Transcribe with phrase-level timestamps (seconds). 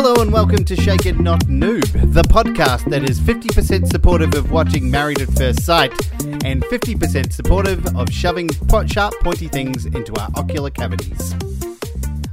[0.00, 4.52] Hello and welcome to Shake It Not Noob, the podcast that is 50% supportive of
[4.52, 5.90] watching Married at First Sight
[6.44, 8.48] and 50% supportive of shoving
[8.86, 11.34] sharp pointy things into our ocular cavities.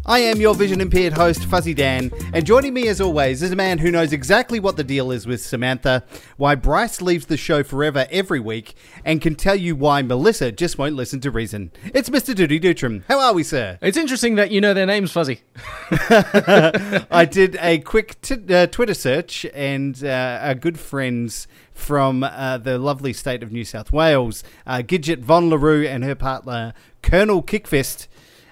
[0.07, 3.55] I am your vision impaired host, Fuzzy Dan, and joining me as always is a
[3.55, 6.03] man who knows exactly what the deal is with Samantha,
[6.37, 10.77] why Bryce leaves the show forever every week, and can tell you why Melissa just
[10.77, 11.71] won't listen to reason.
[11.85, 12.35] It's Mr.
[12.35, 13.01] Duty Dutram.
[13.07, 13.79] How are we, sir?
[13.81, 15.41] It's interesting that you know their names, Fuzzy.
[15.89, 22.59] I did a quick t- uh, Twitter search, and uh, our good friends from uh,
[22.59, 27.41] the lovely state of New South Wales, uh, Gidget Von LaRue and her partner, Colonel
[27.41, 28.05] Kickfist,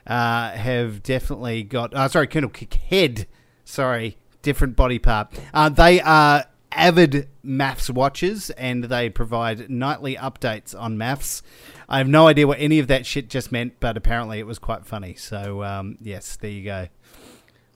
[0.08, 1.94] uh, have definitely got.
[1.94, 3.26] Uh, sorry, Colonel Kickhead.
[3.66, 5.34] Sorry, different body part.
[5.54, 11.42] Uh, they are avid MAFS watchers and they provide nightly updates on MAFS.
[11.88, 14.60] I have no idea what any of that shit just meant, but apparently it was
[14.60, 15.16] quite funny.
[15.16, 16.88] So, um, yes, there you go.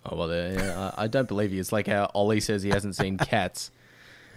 [0.06, 1.59] Oh well, uh, I don't believe you.
[1.59, 3.72] It's like how Ollie says he hasn't seen cats.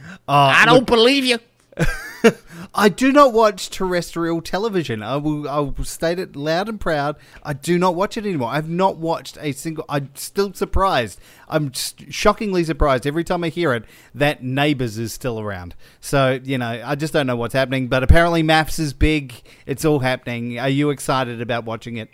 [0.03, 1.39] Uh, I don't believe you.
[2.75, 5.03] I do not watch terrestrial television.
[5.03, 7.17] I will, I will state it loud and proud.
[7.43, 8.51] I do not watch it anymore.
[8.51, 9.85] I've not watched a single.
[9.89, 11.19] I'm still surprised.
[11.49, 15.75] I'm shockingly surprised every time I hear it that Neighbours is still around.
[16.01, 17.89] So you know, I just don't know what's happening.
[17.89, 19.35] But apparently, MAFS is big.
[19.67, 20.59] It's all happening.
[20.59, 22.09] Are you excited about watching it?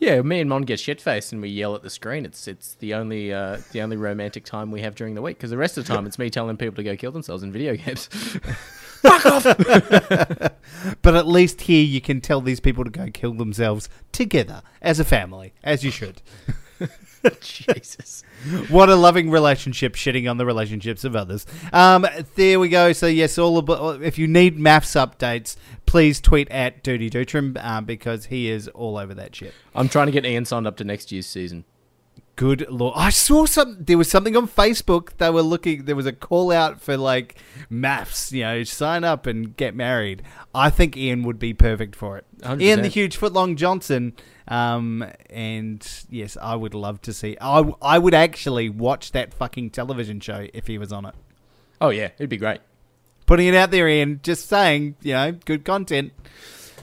[0.00, 2.24] Yeah, me and Mon get shit faced and we yell at the screen.
[2.24, 5.50] It's it's the only uh, the only romantic time we have during the week because
[5.50, 7.76] the rest of the time it's me telling people to go kill themselves in video
[7.76, 8.08] games.
[11.02, 14.98] But at least here you can tell these people to go kill themselves together as
[14.98, 16.22] a family, as you should.
[17.40, 18.22] Jesus.
[18.68, 21.46] What a loving relationship, shitting on the relationships of others.
[21.72, 22.92] Um, there we go.
[22.92, 27.84] So yes, all about, if you need MAFS updates, please tweet at Duty Dutram um,
[27.84, 29.52] because he is all over that shit.
[29.74, 31.64] I'm trying to get Ian signed up to next year's season.
[32.40, 32.94] Good lord!
[32.96, 33.84] I saw some.
[33.84, 35.14] There was something on Facebook.
[35.18, 35.84] They were looking.
[35.84, 37.38] There was a call out for like
[37.70, 38.32] MAFS.
[38.32, 40.22] You know, sign up and get married.
[40.54, 42.24] I think Ian would be perfect for it.
[42.38, 42.62] 100%.
[42.62, 44.14] Ian, the huge footlong Johnson.
[44.48, 47.36] Um, and yes, I would love to see.
[47.42, 51.14] I I would actually watch that fucking television show if he was on it.
[51.78, 52.62] Oh yeah, it'd be great.
[53.26, 54.20] Putting it out there, Ian.
[54.22, 54.96] Just saying.
[55.02, 56.14] You know, good content.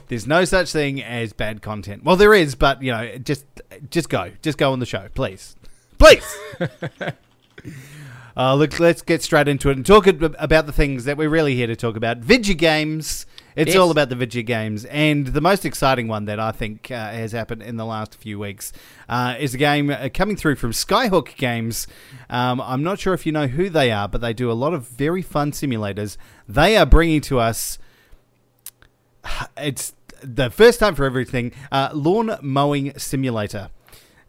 [0.08, 2.02] There's no such thing as bad content.
[2.04, 3.44] Well, there is, but you know, just
[3.90, 5.54] just go, just go on the show, please,
[5.98, 6.24] please.
[8.36, 11.54] uh, look, let's get straight into it and talk about the things that we're really
[11.54, 12.18] here to talk about.
[12.18, 13.26] Video games.
[13.56, 13.76] It's Yes.
[13.76, 17.32] all about the video games, and the most exciting one that I think uh, has
[17.32, 18.72] happened in the last few weeks
[19.08, 21.88] uh, is a game uh, coming through from Skyhook Games.
[22.30, 24.74] Um, I'm not sure if you know who they are, but they do a lot
[24.74, 26.16] of very fun simulators.
[26.48, 27.78] They are bringing to us
[29.56, 29.92] it's
[30.22, 31.52] the first time for everything.
[31.70, 33.70] Uh, lawn mowing simulator.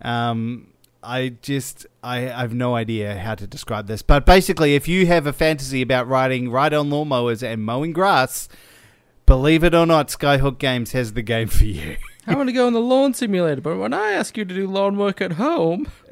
[0.02, 0.68] Um,
[1.02, 5.06] I just I, I have no idea how to describe this, but basically, if you
[5.08, 8.50] have a fantasy about riding ride-on lawnmowers and mowing grass,
[9.26, 11.98] believe it or not, Skyhook Games has the game for you.
[12.28, 14.68] I want to go on the lawn simulator, but when I ask you to do
[14.68, 15.88] lawn work at home,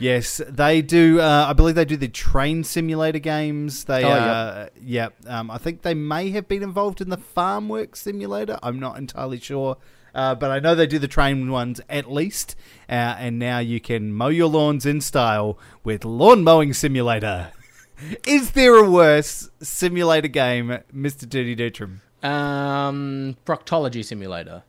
[0.00, 1.20] Yes, they do.
[1.20, 3.84] Uh, I believe they do the train simulator games.
[3.84, 5.14] They, Oh, uh, yep.
[5.26, 8.58] Um, I think they may have been involved in the farm work simulator.
[8.62, 9.76] I'm not entirely sure,
[10.14, 12.56] uh, but I know they do the train ones at least.
[12.88, 17.52] Uh, and now you can mow your lawns in style with lawn mowing simulator.
[18.26, 22.00] Is there a worse simulator game, Mister Dirty Dutram?
[22.22, 24.62] um, proctology simulator,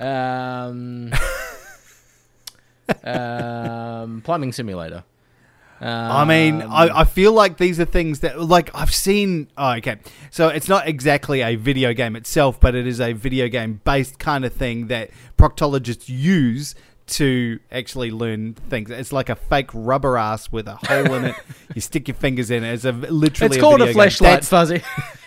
[0.00, 1.12] um,
[3.04, 5.04] um, plumbing simulator.
[5.80, 9.48] I mean, Um, I, I feel like these are things that, like, I've seen.
[9.58, 9.96] Oh, okay.
[10.30, 14.18] So it's not exactly a video game itself, but it is a video game based
[14.18, 16.74] kind of thing that proctologists use
[17.06, 18.90] to actually learn things.
[18.90, 21.36] It's like a fake rubber ass with a hole in it.
[21.74, 22.72] You stick your fingers in it.
[22.74, 23.56] It's a literally.
[23.56, 23.94] it's called a game.
[23.94, 24.82] flashlight, That's, Fuzzy.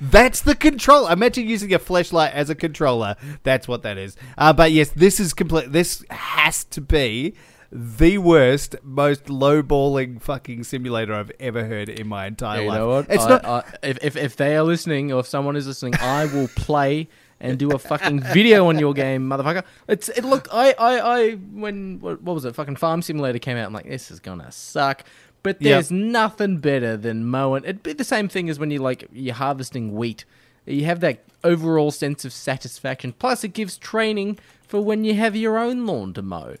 [0.00, 1.06] that's the control.
[1.08, 3.16] Imagine using a flashlight as a controller.
[3.42, 4.16] That's what that is.
[4.38, 5.72] Uh, but yes, this is complete.
[5.72, 7.34] This has to be
[7.72, 12.78] the worst, most low-balling fucking simulator I've ever heard in my entire you life.
[12.78, 13.06] know what?
[13.10, 13.44] It's I- not.
[13.44, 17.08] I- if, if if they are listening, or if someone is listening, I will play
[17.40, 19.62] and do a fucking video on your game, motherfucker.
[19.88, 20.24] It's it.
[20.24, 22.54] Look, I I, I when what, what was it?
[22.54, 23.66] Fucking Farm Simulator came out.
[23.66, 25.04] I'm like, this is gonna suck.
[25.42, 25.70] But Yep.
[25.70, 27.62] there's nothing better than mowing.
[27.64, 30.24] It'd be the same thing as when you like you're harvesting wheat.
[30.64, 33.12] You have that overall sense of satisfaction.
[33.16, 36.56] Plus, it gives training for when you have your own lawn to mow.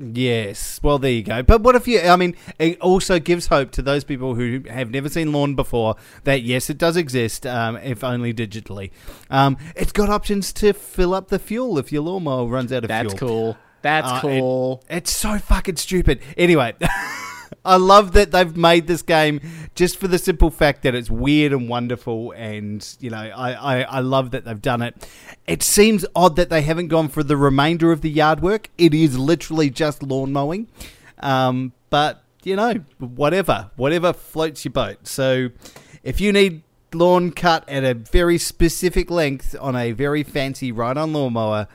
[0.00, 0.78] Yes.
[0.82, 1.42] Well, there you go.
[1.42, 2.00] But what if you?
[2.00, 5.96] I mean, it also gives hope to those people who have never seen lawn before
[6.24, 8.90] that yes, it does exist, um, if only digitally.
[9.30, 12.88] Um, it's got options to fill up the fuel if your lawnmower runs out of
[12.88, 13.12] That's fuel.
[13.12, 13.56] That's cool.
[13.82, 14.84] That's Uh, it- cool.
[14.88, 16.20] It's so fucking stupid.
[16.36, 16.74] Anyway,
[17.64, 19.40] I love that they've made this game
[19.74, 23.82] just for the simple fact that it's weird and wonderful, and you know, I, I,
[23.82, 25.08] I love that they've done it.
[25.46, 28.70] It seems odd that they haven't gone for the remainder of the yard work.
[28.78, 30.68] It is literally just lawn mowing,
[31.18, 35.06] um, but you know, whatever, whatever floats your boat.
[35.06, 35.50] So,
[36.02, 36.62] if you need
[36.94, 41.68] lawn cut at a very specific length on a very fancy ride-on lawnmower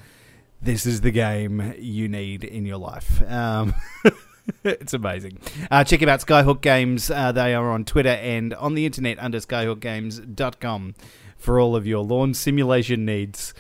[0.64, 3.22] this is the game you need in your life.
[3.30, 3.76] Um,
[4.64, 5.40] it's amazing.
[5.72, 7.10] Uh, check out, Skyhook Games.
[7.10, 10.96] Uh, they are on Twitter and on the internet under skyhookgames.com
[11.38, 13.54] for all of your lawn simulation needs.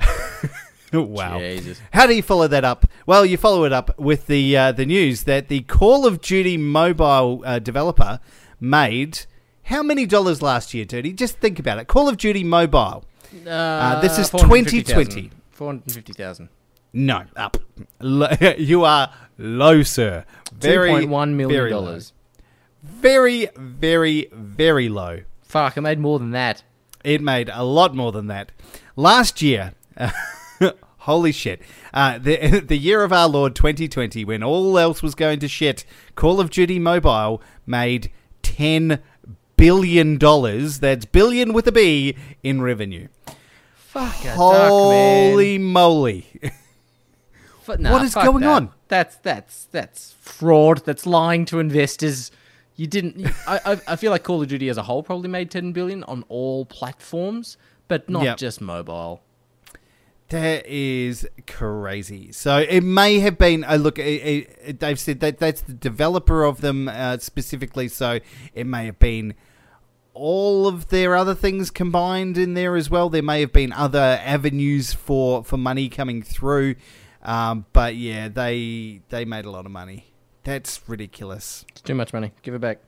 [0.92, 1.38] wow.
[1.38, 1.80] Jesus.
[1.92, 2.86] How do you follow that up?
[3.06, 6.56] Well, you follow it up with the uh, the news that the Call of Duty
[6.56, 8.20] mobile uh, developer
[8.60, 9.26] made
[9.64, 11.12] how many dollars last year, Dirty?
[11.12, 11.88] Just think about it.
[11.88, 13.04] Call of Duty mobile.
[13.46, 15.30] Uh, this is 2020.
[15.50, 16.48] 450,000.
[16.92, 17.56] No, up.
[18.58, 20.24] You are low, sir.
[20.52, 21.48] Very 2.1 million.
[21.48, 22.12] very dollars.
[22.82, 25.20] Very, very, very low.
[25.42, 26.62] Fuck, I made more than that.
[27.04, 28.52] It made a lot more than that.
[28.96, 29.74] Last year,
[30.98, 31.62] holy shit,
[31.94, 35.84] uh, the, the year of our Lord 2020, when all else was going to shit,
[36.14, 38.10] Call of Duty Mobile made
[38.42, 39.00] $10
[39.56, 40.18] billion.
[40.18, 43.08] That's billion with a B in revenue.
[43.74, 46.26] Fuck Holy moly.
[47.68, 48.48] What is going that.
[48.50, 48.70] on?
[48.88, 50.84] That's that's that's fraud.
[50.84, 52.30] That's lying to investors.
[52.76, 53.18] You didn't.
[53.18, 55.72] you- I, I I feel like Call of Duty as a whole probably made 10
[55.72, 57.56] billion on all platforms,
[57.88, 58.36] but not Yep.
[58.38, 59.20] just mobile.
[60.30, 62.32] That is crazy.
[62.32, 63.64] So it may have been.
[63.64, 67.88] Uh, look, it, it, it- they've said that that's the developer of them uh, specifically.
[67.88, 68.20] So
[68.54, 69.34] it may have been
[70.14, 73.08] all of their other things combined in there as well.
[73.08, 76.74] There may have been other avenues for for money coming through.
[77.28, 80.06] Um, but yeah, they they made a lot of money.
[80.44, 82.32] That's ridiculous It's too much money.
[82.42, 82.78] Give it back.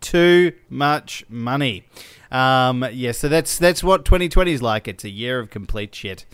[0.00, 1.84] too much money.
[2.30, 4.88] Um, yeah, so that's that's what 2020 is like.
[4.88, 6.26] It's a year of complete shit.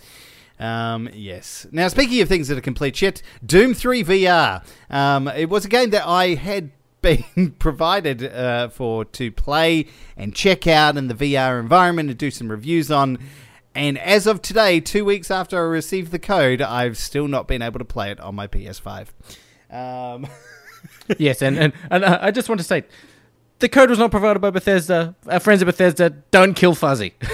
[0.58, 1.66] Um, yes.
[1.70, 4.64] Now, speaking of things that are complete shit, Doom 3 VR.
[4.90, 9.86] Um, it was a game that I had been provided uh, for to play
[10.16, 13.18] and check out in the VR environment and do some reviews on.
[13.78, 17.62] And as of today, two weeks after I received the code, I've still not been
[17.62, 19.06] able to play it on my PS5.
[19.70, 20.26] Um,
[21.16, 22.82] yes, and, and, and uh, I just want to say
[23.60, 25.14] the code was not provided by Bethesda.
[25.28, 27.14] Our friends at Bethesda don't kill Fuzzy.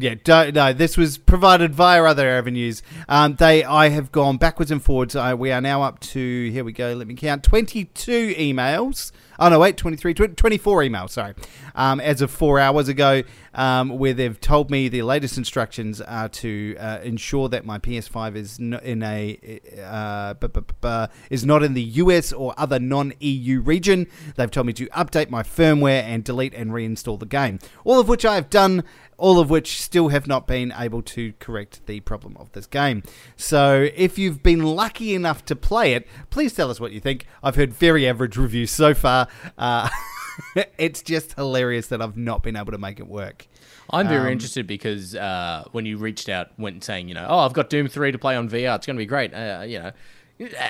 [0.00, 2.82] Yeah, don't, no, this was provided via other avenues.
[3.10, 5.14] Um, they, I have gone backwards and forwards.
[5.14, 9.12] I, we are now up to, here we go, let me count, 22 emails.
[9.42, 11.34] Oh, no, wait, 23, 20, 24 emails, sorry,
[11.74, 13.24] um, as of four hours ago,
[13.54, 18.36] um, where they've told me the latest instructions are to uh, ensure that my PS5
[18.36, 23.60] is in a, uh, bu- bu- bu- is not in the US or other non-EU
[23.62, 24.06] region.
[24.36, 27.58] They've told me to update my firmware and delete and reinstall the game.
[27.84, 28.84] All of which I have done
[29.22, 33.04] all of which still have not been able to correct the problem of this game.
[33.36, 37.26] So, if you've been lucky enough to play it, please tell us what you think.
[37.40, 39.28] I've heard very average reviews so far.
[39.58, 39.88] Uh,
[40.78, 43.46] it's just hilarious that I've not been able to make it work.
[43.90, 47.38] I'm very Um, interested because uh, when you reached out, went saying, you know, oh,
[47.40, 48.76] I've got Doom 3 to play on VR.
[48.76, 49.34] It's going to be great.
[49.34, 49.92] Uh, you know,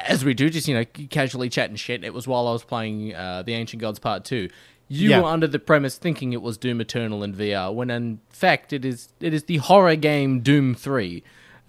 [0.09, 2.03] as we do, just, you know, casually chat and shit.
[2.05, 4.49] It was while I was playing uh, The Ancient Gods Part 2.
[4.89, 5.21] You Yeah.
[5.21, 8.85] were under the premise thinking it was Doom Eternal in VR, when in fact it
[8.85, 11.23] is it is the horror game Doom 3.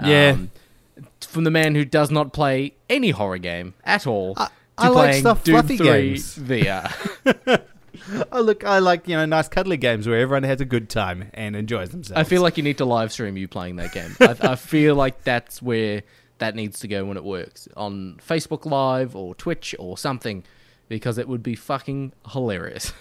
[0.03, 0.37] Yeah.
[1.21, 4.35] From the man who does not play any horror game at all.
[4.77, 6.37] I- like stuff Doom fluffy 3 games.
[6.39, 7.61] VR.
[8.31, 11.29] Oh, look, I like, you know, nice cuddly games where everyone has a good time
[11.33, 12.19] and enjoys themselves.
[12.19, 14.15] I feel like you need to live stream you playing that game.
[14.19, 16.01] I, I feel like that's where
[16.39, 20.43] that needs to go when it works on Facebook Live or Twitch or something,
[20.89, 22.91] because it would be fucking hilarious.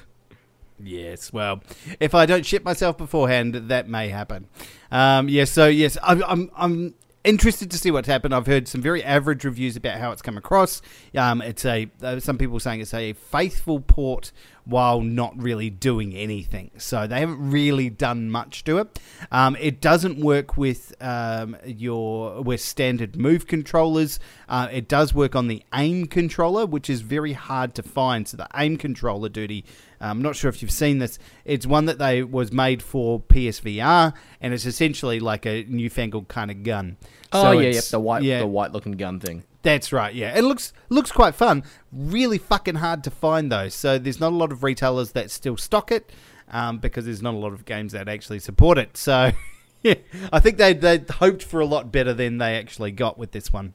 [0.84, 1.62] Yes, well,
[2.00, 4.46] if I don't shit myself beforehand, that may happen.
[4.90, 8.34] Um, yes, so yes, I'm, I'm, I'm interested to see what's happened.
[8.34, 10.82] I've heard some very average reviews about how it's come across.
[11.16, 14.32] Um, it's a uh, some people saying it's a faithful port
[14.64, 16.70] while not really doing anything.
[16.78, 19.00] So they haven't really done much to it.
[19.30, 24.20] Um, it doesn't work with um, your with standard move controllers.
[24.48, 28.28] Uh, it does work on the aim controller, which is very hard to find.
[28.28, 29.64] So the aim controller duty.
[30.00, 31.18] I'm not sure if you've seen this.
[31.44, 36.50] It's one that they was made for PSVR, and it's essentially like a newfangled kind
[36.50, 36.96] of gun.
[37.32, 39.44] Oh So yeah, yep, the white yeah, the white looking gun thing.
[39.62, 40.14] That's right.
[40.14, 41.62] Yeah, it looks looks quite fun.
[41.92, 43.68] Really fucking hard to find though.
[43.68, 46.10] So there's not a lot of retailers that still stock it
[46.50, 48.96] um, because there's not a lot of games that actually support it.
[48.96, 49.32] So
[49.82, 49.94] yeah,
[50.32, 53.52] I think they they hoped for a lot better than they actually got with this
[53.52, 53.74] one.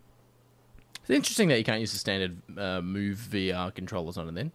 [1.01, 4.35] It's interesting that you can't use the standard uh, Move VR controllers on it.
[4.35, 4.51] Then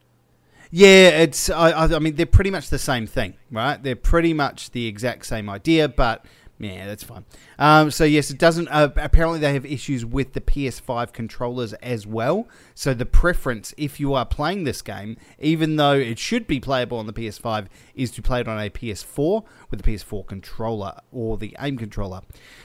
[0.70, 1.48] Yeah, it's.
[1.48, 3.82] I, I I mean, they're pretty much the same thing, right?
[3.82, 6.26] They're pretty much the exact same idea, but
[6.58, 7.24] yeah, that's fine.
[7.58, 8.68] Um, so yes, it doesn't.
[8.68, 12.48] Uh, apparently, they have issues with the PS5 controllers as well.
[12.74, 16.98] So the preference, if you are playing this game, even though it should be playable
[16.98, 21.36] on the PS5, is to play it on a PS4 with the PS4 controller or
[21.36, 22.20] the aim controller.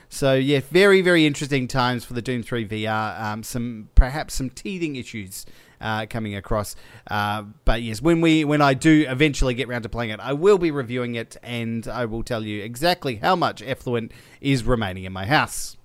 [0.10, 3.20] So yeah, very very interesting times for the Doom 3 VR.
[3.20, 5.46] Um, some perhaps some teething issues
[5.82, 6.76] uh, coming across.
[7.10, 10.34] Uh, but yes, when we when I do eventually get round to playing it, I
[10.34, 15.04] will be reviewing it and I will tell you exactly how much effluent is remaining
[15.04, 15.78] in my house.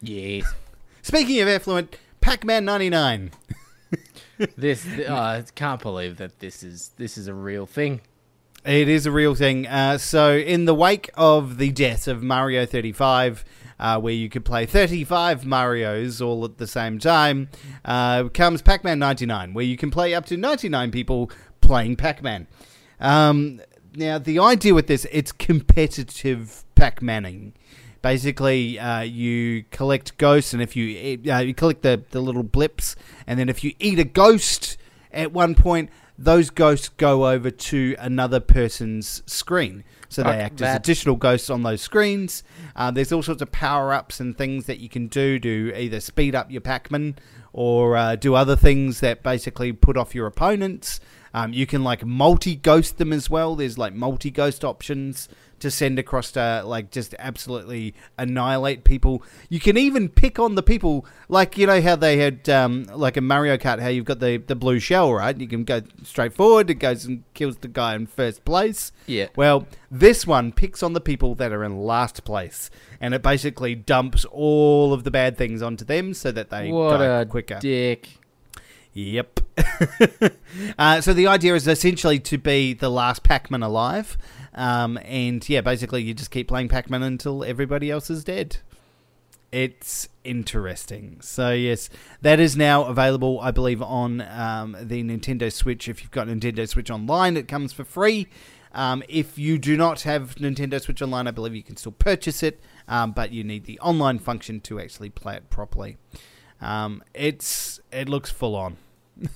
[0.00, 0.44] yes,
[1.02, 3.30] Speaking of effluent, Pac-Man 99.
[4.56, 8.00] this uh, I can't believe that this is this is a real thing.
[8.64, 9.66] It is a real thing.
[9.66, 13.44] Uh, so, in the wake of the death of Mario 35,
[13.78, 17.48] uh, where you could play 35 Marios all at the same time,
[17.84, 21.30] uh, comes Pac Man 99, where you can play up to 99 people
[21.60, 22.46] playing Pac Man.
[23.00, 23.60] Um,
[23.94, 27.54] now, the idea with this, it's competitive Pac Manning.
[28.00, 32.44] Basically, uh, you collect ghosts, and if you eat- uh, you collect the, the little
[32.44, 32.94] blips,
[33.26, 34.76] and then if you eat a ghost
[35.12, 39.84] at one point, those ghosts go over to another person's screen.
[40.08, 42.42] So they Fuck act as additional ghosts on those screens.
[42.74, 46.00] Uh, there's all sorts of power ups and things that you can do to either
[46.00, 47.16] speed up your Pac-Man
[47.52, 51.00] or uh, do other things that basically put off your opponents.
[51.34, 53.54] Um, you can like multi ghost them as well.
[53.54, 55.28] There's like multi ghost options
[55.60, 59.22] to send across to like just absolutely annihilate people.
[59.48, 63.16] You can even pick on the people, like you know how they had um, like
[63.16, 65.38] a Mario Kart, how you've got the the blue shell, right?
[65.38, 66.70] You can go straight forward.
[66.70, 68.92] It goes and kills the guy in first place.
[69.06, 69.28] Yeah.
[69.36, 73.74] Well, this one picks on the people that are in last place, and it basically
[73.74, 77.58] dumps all of the bad things onto them so that they What die a quicker.
[77.60, 78.08] dick.
[78.94, 79.40] Yep.
[80.78, 84.16] uh, so the idea is essentially to be the last Pac-Man alive,
[84.58, 88.56] um, and yeah, basically you just keep playing Pac-Man until everybody else is dead.
[89.52, 91.18] It's interesting.
[91.20, 91.88] So yes,
[92.22, 95.88] that is now available, I believe, on um, the Nintendo Switch.
[95.88, 98.26] If you've got Nintendo Switch Online, it comes for free.
[98.72, 102.42] Um, if you do not have Nintendo Switch Online, I believe you can still purchase
[102.42, 105.98] it, um, but you need the online function to actually play it properly.
[106.60, 108.76] Um, it's it looks full on.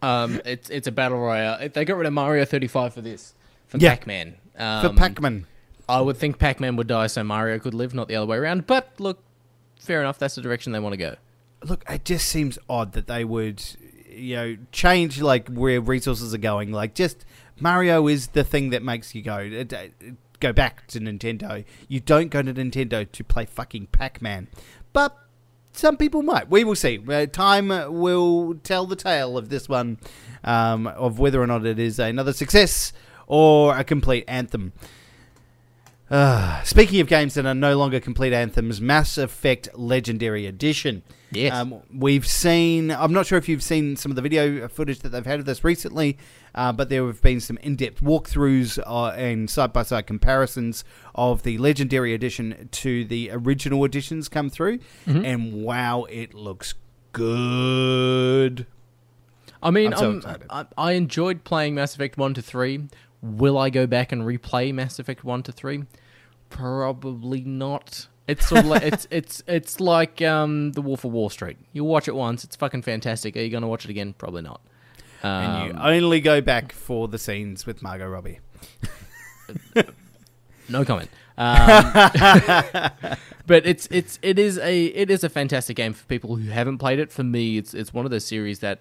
[0.00, 1.68] Um, it's it's a battle royale.
[1.70, 3.34] They got rid of Mario 35 for this
[3.68, 3.90] for Yeah.
[3.90, 4.34] Pac-Man.
[4.58, 5.46] Um, For Pac-Man.
[5.88, 8.66] I would think Pac-Man would die so Mario could live, not the other way around.
[8.66, 9.22] But look,
[9.80, 10.18] fair enough.
[10.18, 11.16] That's the direction they want to go.
[11.64, 13.62] Look, it just seems odd that they would,
[14.10, 16.72] you know, change like where resources are going.
[16.72, 17.24] Like, just
[17.58, 21.64] Mario is the thing that makes you go uh, uh, go back to Nintendo.
[21.88, 24.48] You don't go to Nintendo to play fucking Pac-Man,
[24.92, 25.16] but
[25.72, 26.50] some people might.
[26.50, 27.00] We will see.
[27.08, 29.98] Uh, time will tell the tale of this one,
[30.44, 32.92] um, of whether or not it is another success
[33.28, 34.72] or a complete anthem.
[36.10, 41.02] Uh, speaking of games that are no longer complete anthems, Mass Effect Legendary Edition.
[41.30, 41.52] Yes.
[41.52, 45.10] Um, we've seen, I'm not sure if you've seen some of the video footage that
[45.10, 46.16] they've had of this recently,
[46.54, 50.82] uh, but there have been some in depth walkthroughs uh, and side by side comparisons
[51.14, 54.78] of the Legendary Edition to the original editions come through.
[55.04, 56.72] And wow, it looks
[57.12, 58.66] good.
[59.62, 62.84] I mean, I'm so I'm- I, I enjoyed playing Mass Effect 1 to 3.
[63.22, 65.84] Will I go back and replay Mass Effect 1 to 3?
[66.50, 68.06] Probably not.
[68.26, 71.56] It's sort of like it's it's it's like um, the Wolf of Wall Street.
[71.72, 73.36] You watch it once, it's fucking fantastic.
[73.36, 74.12] Are you going to watch it again?
[74.12, 74.60] Probably not.
[75.22, 78.38] And you Um, only go back for the scenes with Margot Robbie.
[80.68, 81.10] no comment.
[81.36, 81.92] Um,
[83.46, 86.78] but it's it's it is a it is a fantastic game for people who haven't
[86.78, 87.10] played it.
[87.10, 88.80] For me, it's it's one of those series that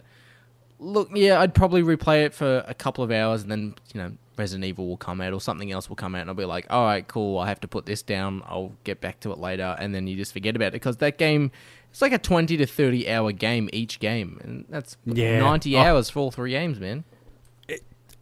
[0.80, 4.12] look, yeah, I'd probably replay it for a couple of hours, and then you know
[4.38, 6.66] Resident Evil will come out or something else will come out, and I'll be like,
[6.70, 8.44] all right, cool, I have to put this down.
[8.46, 11.18] I'll get back to it later, and then you just forget about it because that
[11.18, 11.52] game.
[11.90, 15.40] It's like a twenty to thirty hour game each game, and that's Yeah.
[15.40, 15.80] ninety Oh.
[15.80, 17.06] hours for all three games, man.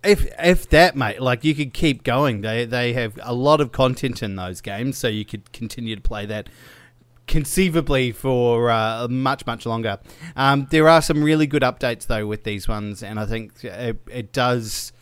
[0.03, 2.41] If if that mate, like you could keep going.
[2.41, 6.01] They they have a lot of content in those games, so you could continue to
[6.01, 6.47] play that
[7.27, 9.97] conceivably for uh, much much longer.
[10.35, 13.97] Um, there are some really good updates though with these ones, and I think it,
[14.11, 14.93] it does.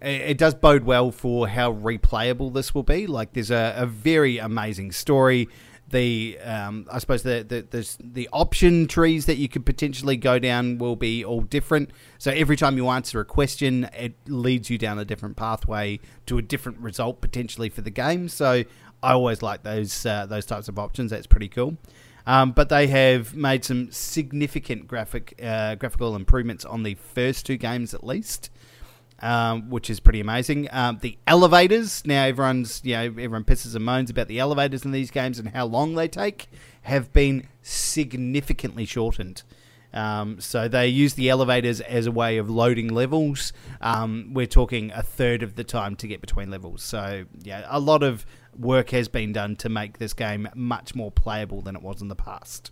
[0.00, 3.06] It does bode well for how replayable this will be.
[3.08, 5.48] Like, there's a, a very amazing story.
[5.90, 10.38] The um, I suppose the, the the the option trees that you could potentially go
[10.38, 11.90] down will be all different.
[12.18, 16.36] So every time you answer a question, it leads you down a different pathway to
[16.36, 18.28] a different result potentially for the game.
[18.28, 18.64] So
[19.02, 21.10] I always like those uh, those types of options.
[21.10, 21.78] That's pretty cool.
[22.26, 27.56] Um, but they have made some significant graphic uh, graphical improvements on the first two
[27.56, 28.50] games at least.
[29.20, 30.68] Um, which is pretty amazing.
[30.70, 34.92] Um, the elevators now, everyone's you know everyone pisses and moans about the elevators in
[34.92, 36.48] these games and how long they take,
[36.82, 39.42] have been significantly shortened.
[39.92, 43.52] Um, so they use the elevators as a way of loading levels.
[43.80, 46.82] Um, we're talking a third of the time to get between levels.
[46.82, 51.10] So yeah, a lot of work has been done to make this game much more
[51.10, 52.70] playable than it was in the past.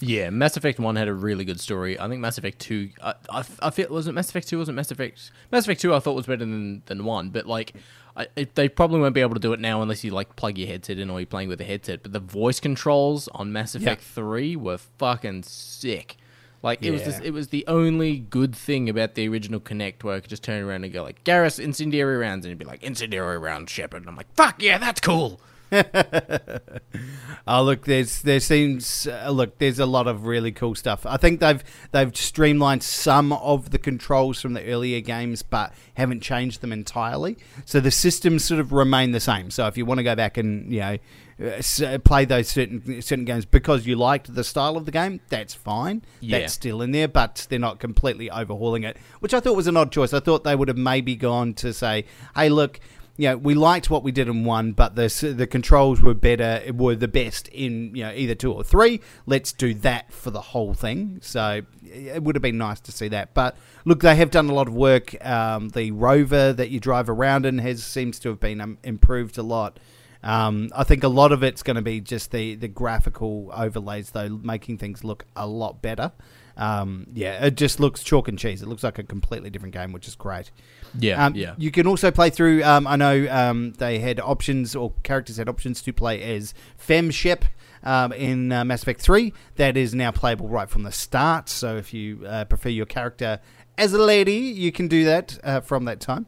[0.00, 1.98] Yeah, Mass Effect One had a really good story.
[1.98, 2.90] I think Mass Effect Two.
[3.02, 4.58] I, I, I feel wasn't Mass Effect Two.
[4.58, 5.94] Wasn't Mass Effect Mass Effect Two?
[5.94, 7.74] I thought was better than than one, but like.
[8.16, 10.56] I, it, they probably won't be able to do it now unless you like plug
[10.56, 12.04] your headset in or you're playing with a headset.
[12.04, 14.14] But the voice controls on Mass Effect Yeah.
[14.14, 16.16] Three were fucking sick.
[16.62, 17.06] Like it was, Yeah.
[17.08, 20.44] this, it was the only good thing about the original Kinect, where I could just
[20.44, 24.02] turn around and go like, "Garrus, incendiary rounds," and it'd be like, "Incendiary round, Shepard."
[24.02, 25.40] And I'm like, "Fuck yeah, that's cool."
[27.46, 31.04] Oh look, there's there seems uh, look there's a lot of really cool stuff.
[31.04, 31.62] I think they've
[31.92, 37.36] they've streamlined some of the controls from the earlier games, but haven't changed them entirely.
[37.66, 39.50] So the systems sort of remain the same.
[39.50, 40.98] So if you want to go back and you know
[41.46, 45.52] uh, play those certain certain games because you liked the style of the game, that's
[45.52, 46.02] fine.
[46.20, 46.38] Yeah.
[46.38, 49.76] That's still in there, but they're not completely overhauling it, which I thought was an
[49.76, 50.14] odd choice.
[50.14, 52.80] I thought they would have maybe gone to say, hey, look
[53.16, 56.62] you know, we liked what we did in one, but the the controls were better,
[56.72, 59.00] were the best in you know either two or three.
[59.24, 61.20] Let's do that for the whole thing.
[61.22, 63.32] So it would have been nice to see that.
[63.32, 65.24] But look, they have done a lot of work.
[65.24, 69.38] Um, the rover that you drive around in has seems to have been um, improved
[69.38, 69.78] a lot.
[70.24, 74.10] Um, I think a lot of it's going to be just the the graphical overlays,
[74.10, 76.10] though, making things look a lot better.
[76.56, 78.62] Um, yeah, it just looks chalk and cheese.
[78.62, 80.50] It looks like a completely different game, which is great.
[80.98, 81.54] Yeah, Um, yeah.
[81.58, 82.62] You can also play through.
[82.62, 87.42] Um, I know um, they had options, or characters had options to play as Femshep
[87.82, 89.32] um, in uh, Mass Effect 3.
[89.56, 91.48] That is now playable right from the start.
[91.48, 93.40] So if you uh, prefer your character
[93.76, 96.26] as a lady, you can do that uh, from that time.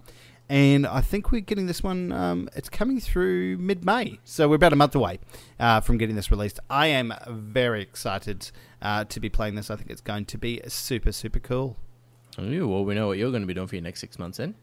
[0.49, 2.13] And I think we're getting this one.
[2.13, 5.19] Um, it's coming through mid-May, so we're about a month away
[5.59, 6.61] uh, from getting this released.
[6.71, 9.71] I am very excited uh, to be playing this.
[9.71, 11.77] I think it's going to be super, super cool.
[12.39, 14.39] Ooh, well, we know what you're going to be doing for your next six months,
[14.39, 14.55] then.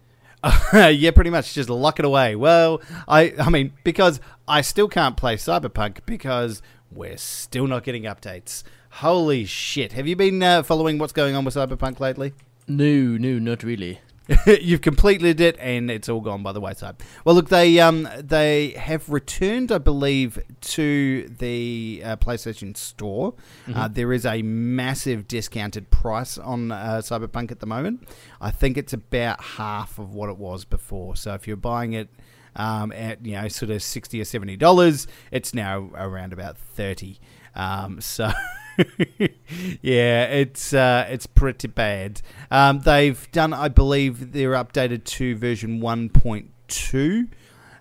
[0.73, 2.35] yeah, pretty much just lock it away.
[2.35, 8.03] Well, I I mean because I still can't play Cyberpunk because we're still not getting
[8.03, 8.63] updates.
[8.91, 9.93] Holy shit!
[9.93, 12.33] Have you been uh, following what's going on with Cyberpunk lately?
[12.67, 14.01] No, no, not really.
[14.45, 16.95] You've completed it, and it's all gone by the wayside.
[17.25, 23.33] Well, look, they um they have returned, I believe, to the uh, PlayStation Store.
[23.73, 28.07] Uh, there is a massive discounted price on uh, Cyberpunk at the moment.
[28.39, 31.17] I think it's about half of what it was before.
[31.17, 32.07] So if you're buying it
[32.55, 37.19] um, at you know sort of sixty or seventy dollars, it's now around about thirty.
[37.55, 38.31] Um, so.
[39.81, 42.21] yeah, it's uh, it's pretty bad.
[42.51, 47.27] Um, they've done, I believe, they're updated to version one point two,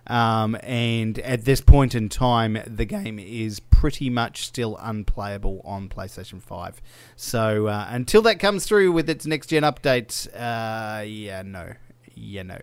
[0.07, 5.89] um, and at this point in time, the game is pretty much still unplayable on
[5.89, 6.81] PlayStation Five.
[7.15, 11.73] So uh, until that comes through with its next gen updates, uh, yeah, no,
[12.15, 12.59] yeah, no,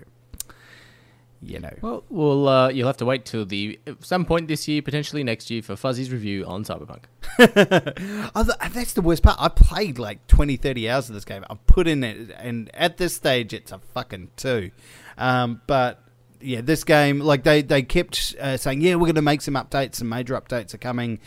[1.43, 1.73] you know.
[1.81, 5.51] Well, well, uh, you'll have to wait till the some point this year, potentially next
[5.51, 7.05] year, for Fuzzy's review on Cyberpunk.
[8.35, 9.37] Oh, th- that's the worst part.
[9.41, 11.45] I played like 20, 30 hours of this game.
[11.49, 14.71] I put in it, and at this stage, it's a fucking two.
[15.19, 16.03] Um, but
[16.41, 19.55] yeah, this game, like they they kept uh, saying, yeah, we're going to make some
[19.55, 19.97] updates.
[19.97, 21.19] Some major updates are coming.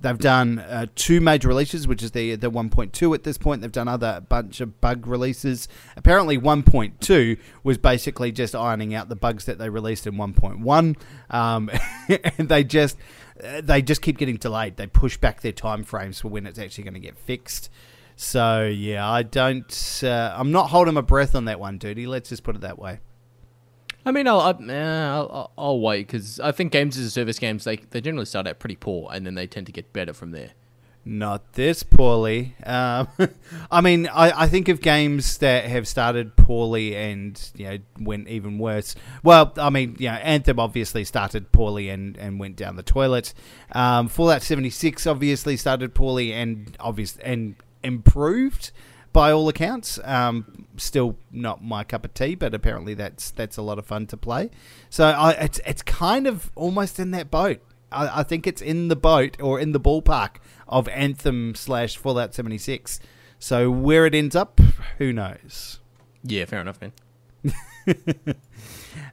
[0.00, 3.62] They've done uh, two major releases, which is the the 1.2 at this point.
[3.62, 5.66] They've done other bunch of bug releases.
[5.96, 10.96] Apparently, 1.2 was basically just ironing out the bugs that they released in 1.1,
[11.30, 11.70] um,
[12.38, 12.96] and they just
[13.42, 14.76] uh, they just keep getting delayed.
[14.76, 17.68] They push back their time frames for when it's actually going to get fixed.
[18.14, 20.00] So yeah, I don't.
[20.02, 22.06] Uh, I'm not holding my breath on that one, duty.
[22.06, 23.00] Let's just put it that way.
[24.06, 24.40] I mean, eh, I'll,
[25.30, 28.46] I'll- I'll wait because I think games as a service games they they generally start
[28.46, 30.50] out pretty poor and then they tend to get better from there.
[31.04, 32.54] Not this poorly.
[32.66, 33.08] Um,
[33.70, 38.28] I mean, I, I think of games that have started poorly and you know went
[38.28, 38.94] even worse.
[39.22, 43.32] Well, I mean, you know, Anthem obviously started poorly and, and went down the toilet.
[43.72, 48.70] Um, Fallout seventy six obviously started poorly and obvious and improved
[49.18, 49.98] by all accounts.
[50.04, 54.06] Um, still not my cup of tea, but apparently that's that's a lot of fun
[54.06, 54.48] to play.
[54.90, 57.60] So I, it's it's kind of almost in that boat.
[57.90, 60.36] I, I think it's in the boat or in the ballpark
[60.68, 63.00] of Anthem slash Fallout 76.
[63.40, 64.60] So where it ends up,
[64.98, 65.80] who knows?
[66.22, 66.92] Yeah, fair enough, man.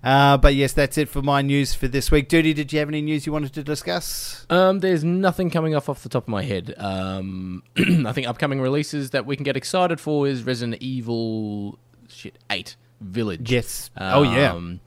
[0.03, 2.29] Uh, but yes, that's it for my news for this week.
[2.29, 4.45] Duty, did you have any news you wanted to discuss?
[4.49, 6.73] Um, there's nothing coming off off the top of my head.
[6.77, 12.37] Um, I think upcoming releases that we can get excited for is Resident Evil shit
[12.49, 13.51] eight Village.
[13.51, 13.89] Yes.
[13.97, 14.53] oh yeah.
[14.53, 14.79] Um,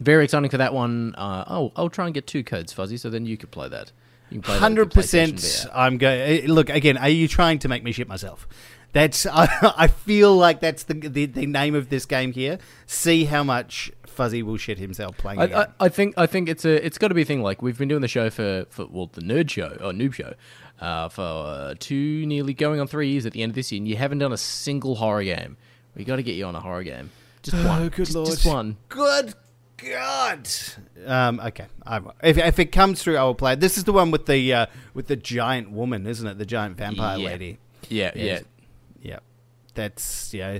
[0.00, 1.14] Very exciting for that one.
[1.16, 3.92] Uh, oh, I'll try and get two codes, Fuzzy, so then you could play that.
[4.30, 5.66] You can play that with Hundred percent.
[5.72, 6.46] I'm going.
[6.46, 6.98] Look again.
[6.98, 8.48] Are you trying to make me shit myself?
[8.92, 9.26] That's.
[9.26, 12.58] I, I feel like that's the, the the name of this game here.
[12.86, 15.40] See how much Fuzzy will shit himself playing.
[15.40, 15.62] I.
[15.62, 17.42] I, I think I think it's a it's got to be a thing.
[17.42, 20.34] Like we've been doing the show for, for well the nerd show or noob show
[20.80, 23.78] uh, for uh, two nearly going on three years at the end of this year,
[23.78, 25.56] and you haven't done a single horror game.
[25.94, 27.10] We got to get you on a horror game.
[27.42, 27.82] Just one.
[27.82, 28.28] Oh, good just, lord.
[28.28, 28.76] Just one.
[28.88, 29.34] Good
[29.76, 30.48] God.
[31.06, 31.66] Um, okay.
[31.86, 33.52] I, if, if it comes through, I will play.
[33.52, 33.60] it.
[33.60, 36.38] This is the one with the uh, with the giant woman, isn't it?
[36.38, 37.26] The giant vampire Yeah.
[37.26, 37.58] lady.
[37.88, 38.40] Yeah, yeah.
[39.02, 39.22] Yep.
[39.74, 40.58] That's yeah.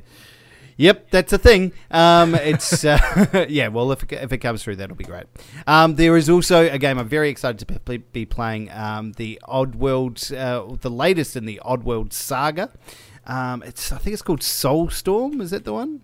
[0.78, 1.72] Yep, that's a thing.
[1.90, 3.68] Um, it's uh, yeah.
[3.68, 5.24] Well, if it, if it comes through, that'll be great.
[5.66, 8.70] Um, there is also a game I'm very excited to be, be playing.
[8.70, 12.70] Um, the Oddworld, uh, the latest in the Oddworld saga.
[13.26, 15.40] Um, it's I think it's called Soulstorm.
[15.40, 16.02] Is that the one?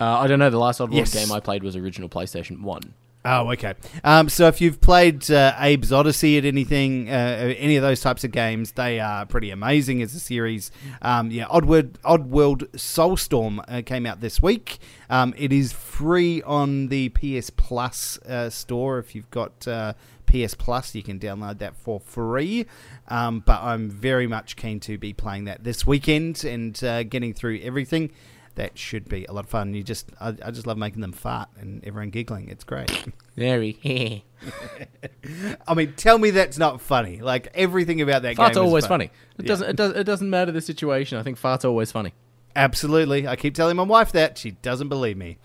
[0.00, 0.50] Uh, I don't know.
[0.50, 1.14] The last Oddworld Yes.
[1.14, 2.94] game I played was original PlayStation One.
[3.24, 3.74] Oh, okay.
[4.02, 8.24] Um, so if you've played uh, Abe's Odyssey at anything, uh, any of those types
[8.24, 10.72] of games, they are pretty amazing as a series.
[11.02, 14.78] Um, yeah, Oddworld, Oddworld Soulstorm uh, came out this week.
[15.08, 18.98] Um, it is free on the PS Plus uh, store.
[18.98, 19.92] If you've got uh,
[20.26, 22.66] PS Plus, you can download that for free.
[23.06, 27.34] Um, but I'm very much keen to be playing that this weekend and uh, getting
[27.34, 28.10] through everything
[28.54, 29.74] that should be a lot of fun.
[29.74, 32.48] You just, I, I just love making them fart and everyone giggling.
[32.48, 32.90] It's great.
[33.36, 34.24] Very.
[35.66, 37.20] I mean, tell me that's not funny.
[37.20, 39.00] Like everything about that farts game always fun.
[39.00, 39.04] funny.
[39.38, 39.48] It Yeah.
[39.48, 39.70] doesn't.
[39.70, 41.18] It, does, it doesn't matter the situation.
[41.18, 42.12] I think farts always funny.
[42.54, 43.26] Absolutely.
[43.26, 45.38] I keep telling my wife that she doesn't believe me.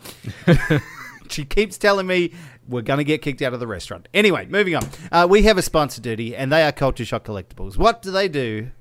[1.29, 2.33] she keeps telling me
[2.67, 4.09] we're going to get kicked out of the restaurant.
[4.13, 4.83] Anyway, moving on.
[5.11, 7.77] Uh, we have a sponsor duty, and they are Culture Shock Collectibles.
[7.77, 8.71] What do they do?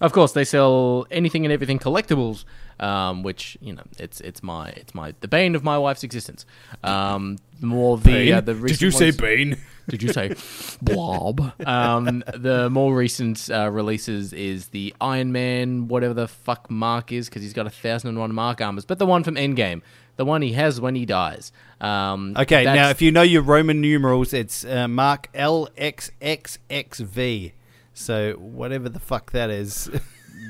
[0.00, 2.44] Of course, they sell anything and everything collectibles,
[2.80, 6.44] um, which you know, it's it's my it's my the bane of my wife's existence.
[6.82, 9.56] Um, the more the uh, the recent ones- Bean?
[9.88, 10.34] Did you say
[10.82, 11.52] blob?
[11.66, 17.28] Um, the more recent uh, releases is the Iron Man, whatever the fuck mark is,
[17.28, 19.82] because he's got a thousand and one mark armors, but the one from Endgame,
[20.16, 21.50] the one he has when he dies.
[21.80, 27.52] Um, Okay, now if you know your Roman numerals, it's uh, Mark LXXXV.
[27.92, 29.90] So whatever the fuck that is.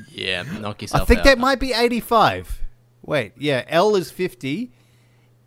[0.09, 1.03] yeah, knock yourself.
[1.03, 1.25] I think out.
[1.25, 2.61] that might be 85.
[3.03, 4.71] Wait, yeah, L is 50.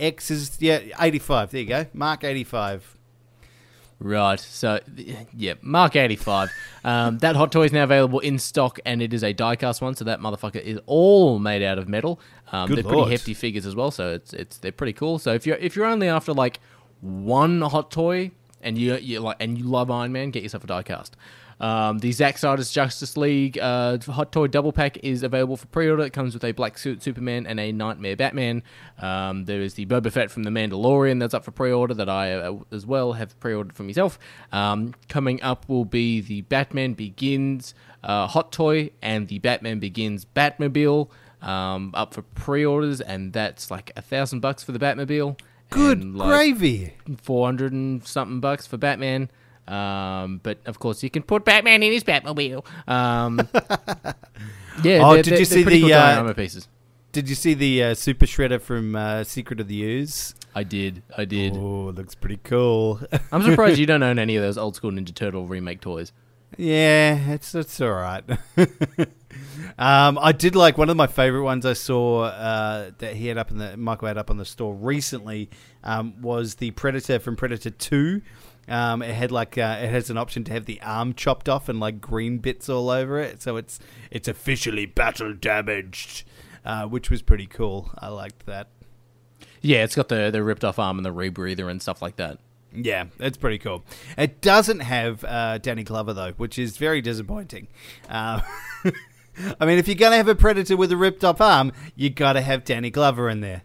[0.01, 1.51] X is, yeah, 85.
[1.51, 1.87] There you go.
[1.93, 2.95] Mark 85.
[4.01, 4.41] Right.
[4.41, 4.81] So,
[5.35, 6.51] yeah, Mark 85.
[6.85, 9.95] Um, that hot toy is now available in stock, and it is a die-cast one,
[9.95, 12.21] so that motherfucker is all made out of metal.
[12.53, 12.95] Um, they're lord.
[12.95, 15.19] pretty hefty figures as well, so it's it's they're pretty cool.
[15.19, 16.61] So if you're if you're only after like
[17.01, 18.31] one hot toy
[18.61, 21.17] and you you like and you love Iron Man, get yourself a die-cast.
[21.65, 26.03] Um, the Zack Snyder's Justice League uh, hot toy double pack is available for pre-order.
[26.03, 28.63] It comes with a black suit Superman and a Nightmare Batman.
[28.99, 32.35] Um, there is the Boba Fett from the Mandalorian that's up for pre-order that I
[32.35, 34.19] uh, as well have pre-ordered for myself.
[34.53, 37.73] Um, coming up will be the Batman Begins
[38.03, 41.09] uh, hot toy and the Batman Begins Batmobile
[41.41, 45.41] um, up for pre-orders, and that's like a thousand bucks for the Batmobile.
[45.71, 46.95] Good like, gravy.
[47.23, 49.31] 400 and something bucks for Batman.
[49.67, 52.65] Um, but of course, you can put Batman in his Batmobile.
[52.89, 53.39] Um,
[54.83, 56.69] yeah, Oh, they're, did they're- you see the, cool uh, pieces?
[57.13, 60.35] Did you see the uh, Super Shredder from uh, Secret of the Ooze?
[60.55, 61.55] I did, I did.
[61.57, 63.01] Oh, looks pretty cool.
[63.33, 66.13] I'm surprised you don't own any of those old school Ninja Turtle remake toys.
[66.59, 68.25] yeah, it's it's all right.
[69.79, 73.39] um, I did like one of my favorite ones I saw uh, that he had
[73.39, 75.51] up in the Michael had up on the store recently
[75.83, 78.23] um, was the Predator from Predator Two.
[78.69, 81.69] Um, it had like uh, it has an option to have the arm chopped off
[81.69, 83.79] and like green bits all over it, so it's
[84.11, 86.25] it's officially battle damaged,
[86.65, 87.91] uh, which was pretty cool.
[87.99, 88.69] I liked that.
[89.61, 92.39] Yeah, it's got the the ripped off arm and the rebreather and stuff like that.
[92.75, 93.85] Yeah, it's pretty cool.
[94.19, 97.69] It doesn't have uh, Danny Glover though, which is very disappointing.
[98.09, 98.41] Uh,
[99.61, 102.41] I mean, if you're gonna have a predator with a ripped off arm, you gotta
[102.41, 103.63] have Danny Glover in there.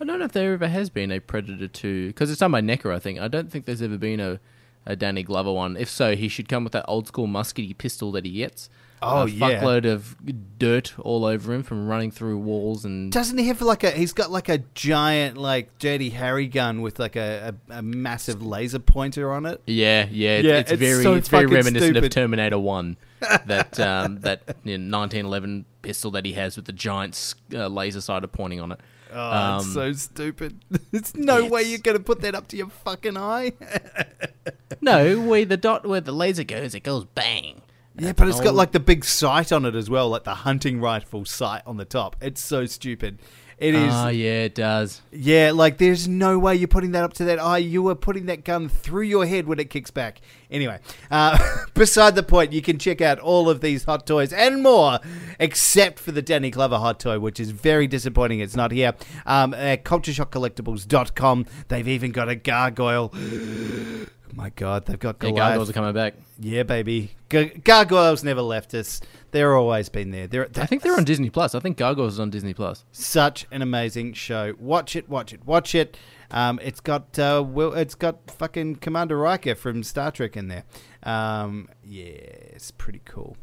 [0.00, 2.60] I don't know if there ever has been a Predator 2, because it's done by
[2.60, 3.20] NECA, I think.
[3.20, 4.40] I don't think there's ever been a,
[4.84, 5.76] a Danny Glover one.
[5.76, 8.68] If so, he should come with that old school muskety pistol that he gets.
[9.02, 9.60] Oh, a yeah.
[9.60, 10.16] fuckload of
[10.58, 13.90] dirt all over him from running through walls and Doesn't he have like a?
[13.90, 18.42] He's got like a giant like Dirty Harry gun with like a, a, a massive
[18.42, 19.60] laser pointer on it.
[19.66, 22.04] Yeah, yeah, it's, Yeah, it's, it's very so it's very reminiscent stupid.
[22.04, 26.72] of Terminator One, that um, that you know, 1911 pistol that he has with the
[26.72, 28.80] giant uh, laser sighter pointing on it.
[29.14, 30.60] Oh, Um, it's so stupid.
[30.90, 33.52] There's no way you're going to put that up to your fucking eye.
[34.80, 37.62] No, where the dot where the laser goes, it goes bang.
[37.96, 40.78] yeah, but it's got like the big sight on it as well, like the hunting
[40.80, 42.16] rifle sight on the top.
[42.20, 43.18] It's so stupid.
[43.64, 43.94] It is.
[43.94, 45.00] Oh yeah, it does.
[45.10, 47.56] Yeah, like there's no way you're putting that up to that eye.
[47.56, 50.20] You were putting that gun through your head when it kicks back.
[50.50, 50.78] Anyway,
[51.10, 51.38] uh,
[51.74, 54.98] beside the point, you can check out all of these hot toys and more,
[55.40, 58.40] except for the Danny Glover hot toy, which is very disappointing.
[58.40, 58.92] It's not here.
[59.24, 63.14] Um, at cultureshockcollectibles.com, they've even got a gargoyle.
[64.36, 66.14] My God, they've got Yeah, gargoyles are coming back.
[66.40, 67.12] Yeah, baby.
[67.28, 69.00] Gargoyles never left us.
[69.30, 70.26] They're always been there.
[70.26, 71.54] They're, I think they're on Disney Plus.
[71.54, 72.84] I think Gargoyles is on Disney Plus.
[72.90, 74.54] such an amazing show.
[74.58, 75.96] Watch it, watch it, watch it.
[76.30, 80.64] Um, it's got uh, Will, it's got fucking Commander Riker from Star Trek in there.
[81.04, 83.36] Um, yeah, it's pretty cool.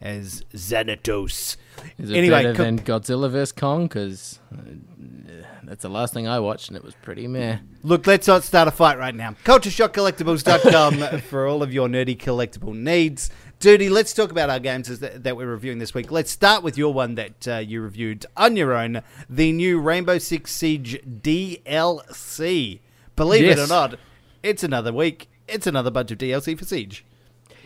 [0.00, 1.56] As Xanatos.
[1.98, 3.86] Is it Anyway, better co- than Godzilla vs Kong?
[3.88, 4.58] Because uh,
[5.64, 7.58] that's the last thing I watched, and it was pretty meh.
[7.82, 9.34] Look, let's not start a fight right now.
[9.44, 13.30] CultureShockCollectibles.com for all of your nerdy collectible needs.
[13.60, 16.12] Duty, let's talk about our games that, that we're reviewing this week.
[16.12, 20.18] Let's start with your one that uh, you reviewed on your own the new Rainbow
[20.18, 22.78] Six Siege DLC.
[23.16, 23.98] Believe it or not,
[24.44, 25.28] it's another week.
[25.48, 27.04] It's another bunch of DLC for Siege.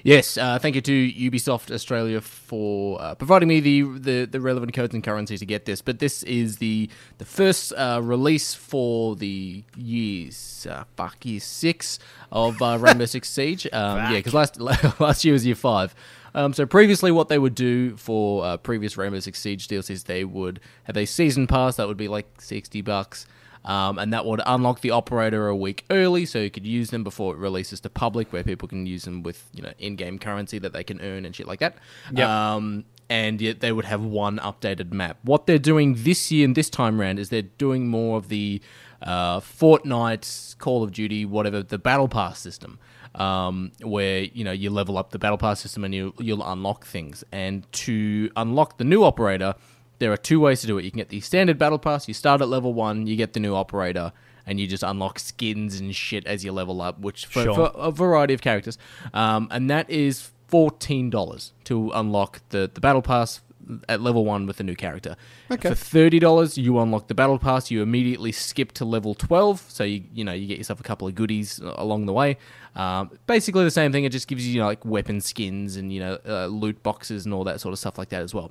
[0.04, 4.72] Yes, uh, thank you to Ubisoft Australia for uh, providing me the, the the relevant
[4.72, 5.80] codes and currency to get this.
[5.80, 12.00] But this is the the first uh, release for the years uh, fuck year six
[12.32, 13.66] of uh, Rainbow Six Siege.
[13.72, 14.60] Um, yeah, because last
[15.00, 15.94] last year was year five.
[16.34, 20.04] Um, so previously, what they would do for uh, previous Rainbow Six Siege deals is
[20.04, 23.26] they would have a season pass that would be like sixty bucks.
[23.64, 27.04] Um, and that would unlock the operator a week early, so you could use them
[27.04, 30.58] before it releases to public, where people can use them with you know in-game currency
[30.58, 31.76] that they can earn and shit like that.
[32.12, 32.28] Yep.
[32.28, 35.18] Um, and yet they would have one updated map.
[35.22, 38.62] What they're doing this year and this time round is they're doing more of the
[39.02, 42.78] uh, Fortnite, Call of Duty, whatever the Battle Pass system,
[43.14, 46.86] um, where you know you level up the Battle Pass system and you you'll unlock
[46.86, 47.22] things.
[47.32, 49.54] And to unlock the new operator,
[50.02, 50.84] there are two ways to do it.
[50.84, 52.08] You can get the standard battle pass.
[52.08, 54.12] You start at level one, you get the new operator,
[54.46, 57.54] and you just unlock skins and shit as you level up, which for, Sure.
[57.54, 58.76] for a variety of characters.
[59.14, 63.40] Um, and that is fourteen dollars to unlock the the battle pass
[63.88, 65.14] at level one with the new character.
[65.50, 65.68] Okay.
[65.68, 67.70] For thirty dollars, you unlock the battle pass.
[67.70, 71.06] You immediately skip to level twelve, so you you know you get yourself a couple
[71.06, 72.36] of goodies uh, along the way.
[72.74, 74.02] Um, basically the same thing.
[74.04, 77.24] It just gives you, you know, like weapon skins and you know uh, loot boxes
[77.24, 78.50] and all that sort of stuff like that as well.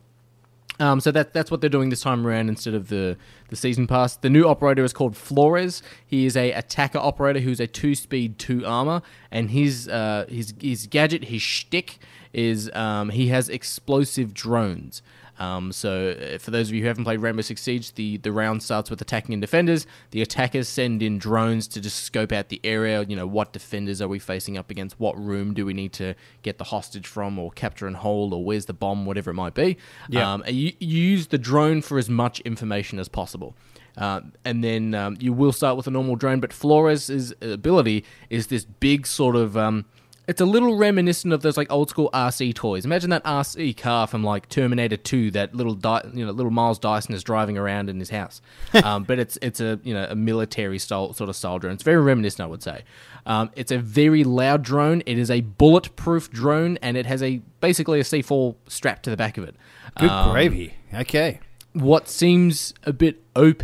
[0.82, 3.15] Um, so that that's what they're doing this time around instead of the,
[3.50, 4.15] the season pass.
[4.15, 5.84] The new operator is called Flores.
[6.08, 10.56] He is a attacker operator who's a two speed, two armor, and his uh, his
[10.60, 12.00] his gadget, his shtick
[12.34, 15.04] is um, he has explosive drones.
[15.39, 18.32] Um, so, uh, for those of you who haven't played Rainbow Six Siege, the, the
[18.32, 19.88] round starts with attacking and defenders.
[20.12, 23.04] The attackers send in drones to just scope out the area.
[23.04, 25.00] You know, what defenders are we facing up against?
[25.00, 28.44] What room do we need to get the hostage from, or capture and hold, or
[28.44, 29.78] where's the bomb, whatever it might be.
[30.10, 30.34] Yeah.
[30.34, 33.56] Um, you, you use the drone for as much information as possible.
[33.98, 38.48] Uh, and then um, you will start with a normal drone, but Flores' ability is
[38.48, 39.58] this big sort of.
[39.58, 39.86] Um,
[40.28, 42.86] it's a little reminiscent of those like old school RC toys.
[42.86, 46.80] Imagine that RC car from like Terminator 2 that little Dy- you know little Miles
[46.80, 48.42] Dyson is driving around in his house.
[48.84, 51.74] um, but it's it's a you know a military style sort of style drone.
[51.74, 52.84] It's very reminiscent, I would say.
[53.26, 55.04] Um, it's a very loud drone.
[55.06, 59.18] It is a bulletproof drone, and it has a basically a C4 strapped to the
[59.18, 59.56] back of it.
[60.00, 60.74] Good Um, gravy.
[60.94, 61.40] Okay.
[61.74, 63.64] what seems a bit OP,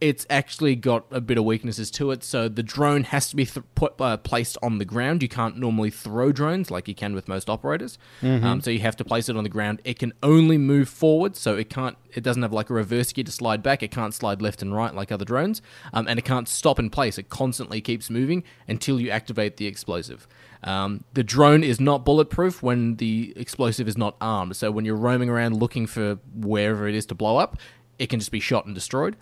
[0.00, 2.24] it's actually got a bit of weaknesses to it.
[2.24, 5.22] So the drone has to be th- put uh, placed on the ground.
[5.22, 7.98] You can't normally throw drones like you can with most operators.
[8.44, 9.82] Um, so you have to place it on the ground.
[9.84, 11.96] It can only move forward, so it can't.
[12.14, 13.82] It doesn't have like a reverse gear to slide back.
[13.82, 15.60] It can't slide left and right like other drones,
[15.92, 17.18] um, and it can't stop in place.
[17.18, 20.26] It constantly keeps moving until you activate the explosive.
[20.62, 24.56] Um, the drone is not bulletproof when the explosive is not armed.
[24.56, 27.58] So when you're roaming around looking for wherever it is to blow up,
[27.98, 29.16] it can just be shot and destroyed.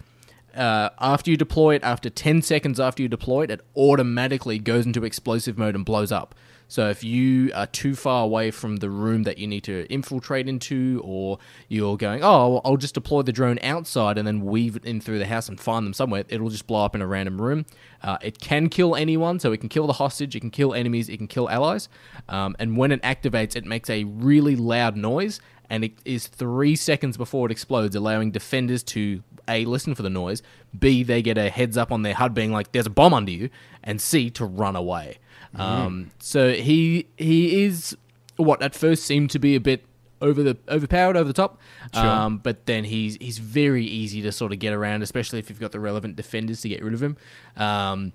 [0.59, 4.85] Uh, after you deploy it, after 10 seconds after you deploy it, it automatically goes
[4.85, 6.35] into explosive mode and blows up.
[6.71, 10.47] So if you are too far away from the room that you need to infiltrate
[10.47, 14.85] into, or you're going, oh, I'll just deploy the drone outside and then weave it
[14.85, 17.41] in through the house and find them somewhere, it'll just blow up in a random
[17.41, 17.65] room.
[18.03, 21.09] Uh, it can kill anyone, so it can kill the hostage, it can kill enemies,
[21.09, 21.89] it can kill allies.
[22.29, 25.41] Um, and when it activates, it makes a really loud noise,
[25.71, 30.11] and it is three seconds before it explodes, allowing defenders to A, listen for the
[30.11, 30.43] noise,
[30.79, 33.31] B, they get a heads up on their HUD being like, there's a bomb under
[33.31, 33.51] you,
[33.83, 35.19] and C, to run away.
[35.55, 37.97] Um, so he he is
[38.37, 39.85] what at first seemed to be a bit
[40.21, 41.59] over the overpowered, over the top.
[41.95, 42.05] Sure.
[42.05, 45.61] Um, but then he's he's very easy to sort of get around, especially if you've
[45.61, 47.17] got the relevant defenders to get rid of him.
[47.57, 48.13] Um,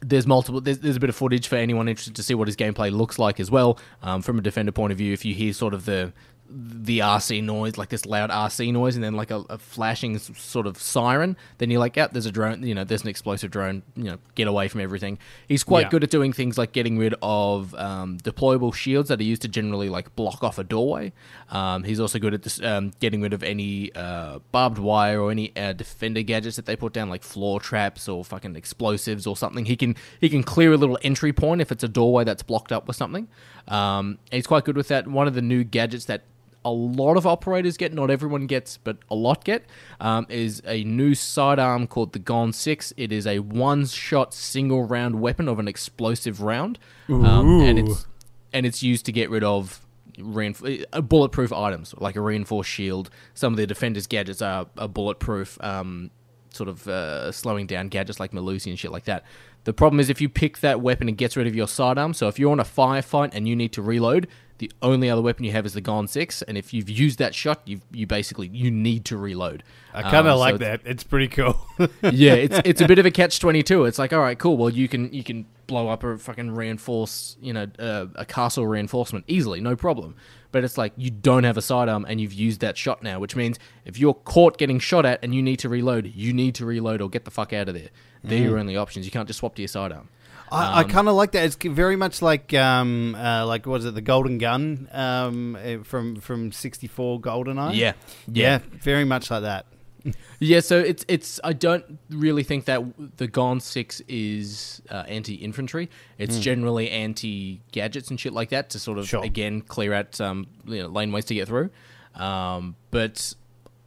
[0.00, 0.60] there's multiple.
[0.60, 3.18] There's, there's a bit of footage for anyone interested to see what his gameplay looks
[3.18, 3.78] like as well.
[4.02, 6.12] Um, from a defender point of view, if you hear sort of the
[6.54, 10.66] the RC noise, like this loud RC noise, and then like a, a flashing sort
[10.66, 12.62] of siren, then you're like, yeah, there's a drone.
[12.62, 13.82] You know, there's an explosive drone.
[13.96, 15.18] You know, get away from everything.
[15.48, 15.88] He's quite Yeah.
[15.90, 19.48] good at doing things like getting rid of um, deployable shields that are used to
[19.48, 21.12] generally like block off a doorway.
[21.50, 25.30] Um, he's also good at this, um, getting rid of any uh, barbed wire or
[25.30, 29.36] any uh, defender gadgets that they put down, like floor traps or fucking explosives or
[29.36, 29.64] something.
[29.64, 32.72] He can he can clear a little entry point if it's a doorway that's blocked
[32.72, 33.28] up with something.
[33.68, 35.06] Um, he's quite good with that.
[35.06, 36.22] One of the new gadgets that
[36.64, 39.64] a lot of operators get, not everyone gets, but a lot get,
[40.00, 42.92] um, is a new sidearm called the Gonne 6.
[42.96, 46.78] It is a one shot single round weapon of an explosive round.
[47.08, 48.06] Um, and it's
[48.52, 49.84] and it's used to get rid of
[50.18, 53.10] reinf- uh, bulletproof items like a reinforced shield.
[53.34, 56.10] Some of the defenders' gadgets are, are bulletproof, um,
[56.50, 59.24] sort of uh, slowing down gadgets like Melusi and shit like that.
[59.64, 62.14] The problem is if you pick that weapon, it gets rid of your sidearm.
[62.14, 64.28] So if you're on a firefight and you need to reload,
[64.62, 67.34] the only other weapon you have is the Gonne Six, and if you've used that
[67.34, 69.64] shot, you you basically you need to reload.
[69.92, 70.88] I kind of Um, like it's- that.
[70.88, 71.58] It's pretty cool.
[72.02, 73.84] yeah, it's it's a bit of a catch twenty two.
[73.86, 74.56] It's like, all right, cool.
[74.56, 78.66] Well, you can you can blow up a fucking reinforce, you know, uh, a castle
[78.68, 80.14] reinforcement easily, no problem.
[80.52, 83.34] But it's like you don't have a sidearm and you've used that shot now, which
[83.34, 86.66] means if you're caught getting shot at and you need to reload, you need to
[86.66, 87.88] reload or get the fuck out of there.
[88.22, 89.04] They're your only options.
[89.06, 90.08] You can't just swap to your sidearm.
[90.52, 91.44] I, I kind of like that.
[91.44, 95.78] It's very much like um, uh, like what is it, the Golden Gun um, eh,
[95.82, 97.74] from from '64 GoldenEye.
[97.74, 97.92] Yeah,
[98.26, 99.66] yeah, very much like that.
[100.40, 101.38] Yeah, so it's it's.
[101.44, 102.82] I don't really think that
[103.18, 105.88] the Gonne Six is uh, anti-infantry.
[106.18, 109.24] It's generally anti-gadgets and shit like that to sort of Sure.
[109.24, 111.70] again clear out um, you know, laneways to get through.
[112.16, 113.34] Um, but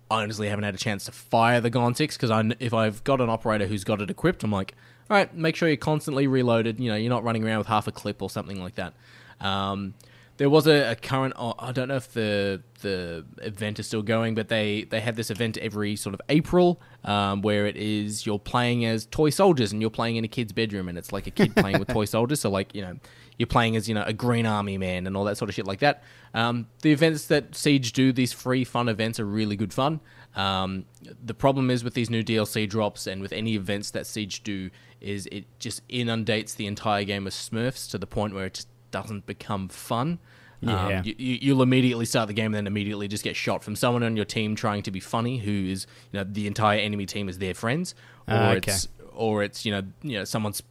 [0.10, 3.04] I honestly haven't had a chance to fire the Gonne Six because I if I've
[3.04, 4.73] got an operator who's got it equipped, I'm like,
[5.10, 6.80] all right, make sure you're constantly reloaded.
[6.80, 8.94] You know, you're not running around with half a clip or something like that.
[9.39, 9.94] Um,
[10.38, 11.34] there was a, a current.
[11.38, 15.15] oh, I don't know if the the event is still going, but they they have
[15.15, 19.72] this event every sort of April, um, where it is you're playing as toy soldiers
[19.72, 22.06] and you're playing in a kid's bedroom, and it's like a kid playing with toy
[22.06, 22.41] soldiers.
[22.41, 22.98] So like you know
[23.38, 25.68] you're playing as you know a Green Army man and all that sort of shit
[25.68, 26.04] like that.
[26.34, 30.02] Um, the events that Siege do, these free fun events, are really good fun.
[30.36, 30.86] Um,
[31.24, 34.69] the problem is with these new DLC drops and with any events that Siege do
[35.00, 38.67] is it just inundates the entire game with Smurfs to the point where it just
[38.91, 40.19] doesn't become fun.
[40.62, 41.00] Yeah.
[41.00, 44.04] Um, you, you'll immediately start the game and then immediately just get shot from someone
[44.04, 47.30] on your team trying to be funny, who is you know the entire enemy team
[47.30, 47.93] is their friends,
[48.28, 48.71] or Ah, okay.
[48.71, 50.63] it's or it's you know you know someone's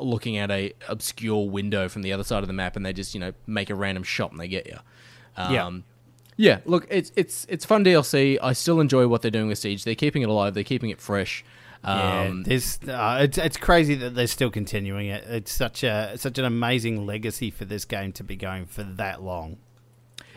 [0.00, 3.14] looking at a obscure window from the other side of the map and they just
[3.14, 4.76] you know make a random shot and they get you.
[5.36, 5.84] Um,
[6.38, 6.50] Yeah.
[6.52, 8.38] yeah, look, it's it's it's fun DLC.
[8.42, 9.84] I still enjoy what they're doing with Siege.
[9.84, 10.54] They're keeping it alive.
[10.54, 11.44] They're keeping it fresh.
[11.84, 15.24] Yeah, Um, there's uh, it's it's crazy that they're still continuing it.
[15.28, 19.22] It's such a such an amazing legacy for this game to be going for that
[19.22, 19.58] long.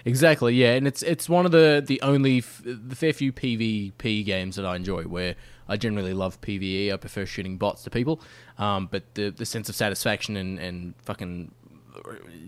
[0.04, 4.26] Exactly, yeah, and it's it's one of the the only f- the fair few PvP
[4.26, 5.36] games that I enjoy where
[5.70, 6.92] I generally love PvE.
[6.92, 8.20] I prefer shooting bots to people,
[8.58, 11.52] um, but the the sense of satisfaction and and fucking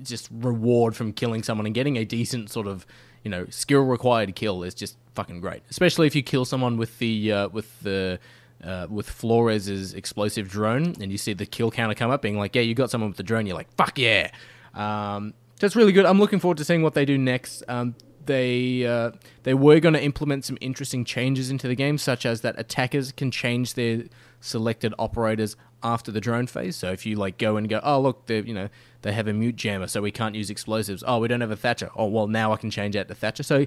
[0.04, 2.86] just reward from killing someone and getting a decent sort of
[3.24, 5.64] you know skill required kill is just fucking great.
[5.70, 8.20] Especially if you kill someone with the uh, with the
[8.64, 12.56] uh, with Flores's explosive drone, and you see the kill counter come up, being like,
[12.56, 14.32] "Yeah, you got someone with the drone." You're like, "Fuck yeah!"
[14.74, 16.06] Um, that's really good.
[16.06, 17.64] I'm looking forward to seeing what they do next.
[17.68, 19.12] Um, they uh,
[19.44, 23.12] they were going to implement some interesting changes into the game, such as that attackers
[23.12, 24.04] can change their
[24.40, 26.76] selected operators after the drone phase.
[26.76, 28.70] So if you like go and go, oh look, the you know
[29.04, 31.04] they have a mute jammer, so we can't use explosives.
[31.06, 31.92] Oh, we don't have a Thatcher.
[31.96, 33.44] Oh well, now I can change out to Thatcher.
[33.44, 33.66] So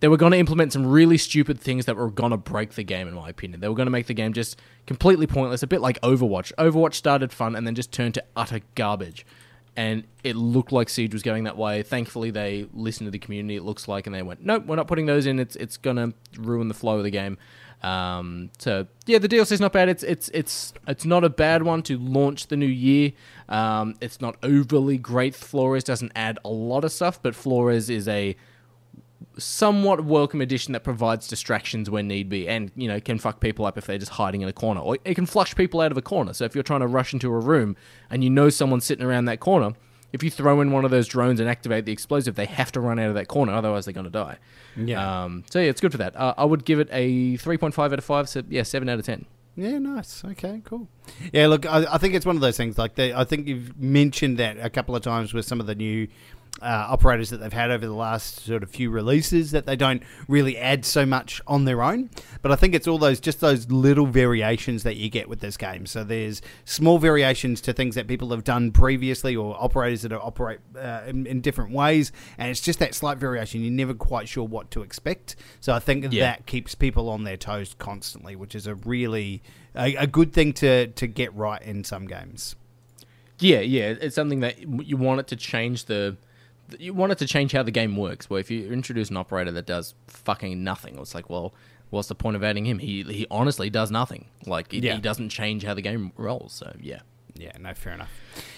[0.00, 2.82] they were going to implement some really stupid things that were going to break the
[2.82, 3.60] game, in my opinion.
[3.60, 6.52] They were going to make the game just completely pointless, a bit like Overwatch.
[6.58, 9.26] Overwatch started fun and then just turned to utter garbage.
[9.76, 11.82] And it looked like Siege was going that way.
[11.82, 13.56] Thankfully, they listened to the community.
[13.56, 15.38] It looks like, and they went, "Nope, we're not putting those in.
[15.38, 17.38] It's it's gonna ruin the flow of the game."
[17.82, 19.88] Um, so yeah, the DLC is not bad.
[19.88, 23.12] It's it's it's it's not a bad one to launch the new year.
[23.48, 25.34] Um, it's not overly great.
[25.34, 28.36] Flores doesn't add a lot of stuff, but Flores is a
[29.38, 33.64] somewhat welcome addition that provides distractions when need be and you know can fuck people
[33.64, 35.96] up if they're just hiding in a corner or it can flush people out of
[35.96, 37.76] a corner so if you're trying to rush into a room
[38.10, 39.72] and you know someone's sitting around that corner
[40.12, 42.80] if you throw in one of those drones and activate the explosive they have to
[42.80, 44.38] run out of that corner otherwise they're going to die
[44.76, 45.24] Yeah.
[45.24, 47.92] um, so yeah it's good for that uh, i would give it a 3.5 out
[47.98, 50.24] of 5 so yeah 7 out of 10 Yeah, nice.
[50.24, 50.86] Okay, cool.
[51.32, 52.78] Yeah, look, I, I think it's one of those things.
[52.78, 55.74] Like, they, I think you've mentioned that a couple of times with some of the
[55.74, 56.06] new
[56.62, 60.02] uh, operators that they've had over the last sort of few releases that they don't
[60.28, 62.10] really add so much on their own.
[62.42, 65.56] But I think it's all those just those little variations that you get with this
[65.56, 65.86] game.
[65.86, 70.60] So there's small variations to things that people have done previously or operators that operate
[70.76, 73.62] uh, in, in, different ways, and it's just that slight variation.
[73.62, 75.36] You're never quite sure what to expect.
[75.60, 76.24] So I think yeah.
[76.24, 79.42] that keeps people on their toes constantly, which is a really
[79.74, 82.56] a, a good thing to to get right in some games.
[83.38, 86.18] Yeah, yeah, it's something that you want it to change the
[86.78, 88.28] you want it to change how the game works.
[88.28, 91.54] Where if you introduce an operator that does fucking nothing, it's like, well,
[91.90, 92.78] what's the point of adding him?
[92.78, 94.26] He he honestly does nothing.
[94.46, 94.94] Like it, yeah.
[94.94, 96.52] he doesn't change how the game rolls.
[96.52, 97.00] So yeah.
[97.34, 98.10] Yeah, no, fair enough.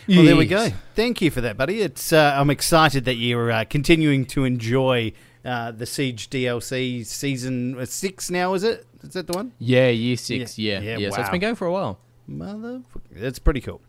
[0.08, 0.26] Well, yes.
[0.26, 0.68] there we go.
[0.96, 1.82] Thank you for that, buddy.
[1.82, 5.12] It's uh, I'm excited that you're uh, continuing to enjoy
[5.44, 8.30] uh, the Siege DLC season six.
[8.30, 8.86] Now is it?
[9.02, 9.52] Is that the one?
[9.58, 10.58] Yeah, year six.
[10.58, 10.80] Yeah, yeah.
[10.80, 10.98] yeah.
[10.98, 11.08] yeah.
[11.10, 11.16] Wow.
[11.16, 12.00] So it's been going for a while.
[12.32, 12.82] Motherfucker.
[13.12, 13.80] That's pretty cool.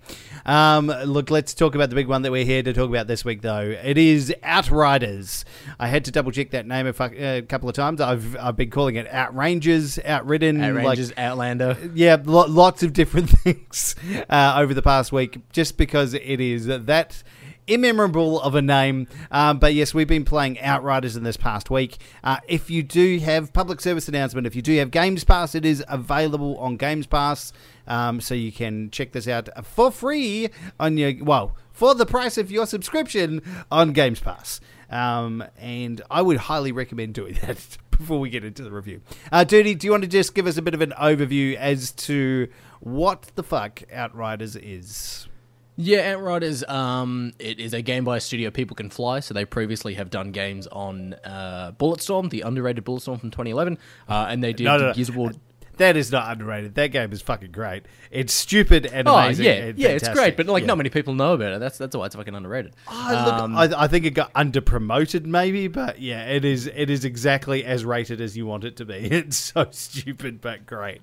[0.46, 3.24] Um, look, let's talk about the big one that we're here to talk about this
[3.24, 3.76] week, though.
[3.84, 5.46] It is Outriders.
[5.80, 8.02] I had to double check that name a, couple of times.
[8.02, 10.58] I've, I've been calling it Outrangers, Outridden.
[10.58, 11.78] Outrangers, like, Outlander.
[11.94, 13.96] Yeah, lo- lots of different things
[14.30, 17.24] uh, over the past week, just because it is that
[17.68, 19.08] immemorable of a name.
[19.32, 21.98] Um, but yes, we've been playing Outriders in this past week.
[22.24, 25.66] Uh, if you do have public service announcement, if you do have Games Pass, it
[25.66, 27.54] is available on Games Pass.
[27.88, 32.38] Um, so you can check this out for free on your, well, for the price
[32.38, 34.62] of your subscription on Games Pass.
[34.90, 39.02] Um, and I would highly recommend doing that before we get into the review.
[39.32, 41.92] Uh, Duty, do you want to just give us a bit of an overview as
[41.92, 42.48] to
[42.80, 45.28] what the fuck Outriders is?
[45.76, 46.64] Yeah, Outriders.
[46.66, 49.22] Um, it is a game by a studio People Can Fly.
[49.22, 54.28] So they previously have done games on uh, Bulletstorm, the underrated Bulletstorm from 2011, uh,
[54.30, 54.94] and they did no, no, no.
[54.94, 55.32] Gears of War.
[55.78, 56.76] That is not underrated.
[56.76, 57.86] That game is fucking great.
[58.12, 59.46] It's stupid and oh, amazing.
[59.46, 60.68] yeah, and yeah, it's great, but like yeah.
[60.68, 61.60] not many people know about it.
[61.60, 62.76] That's that's why it's fucking underrated.
[62.88, 66.68] Oh, um, look, I, I, think it got under promoted, maybe, but yeah, it is.
[66.68, 68.94] It is exactly as rated as you want it to be.
[69.24, 71.02] It's so stupid but great.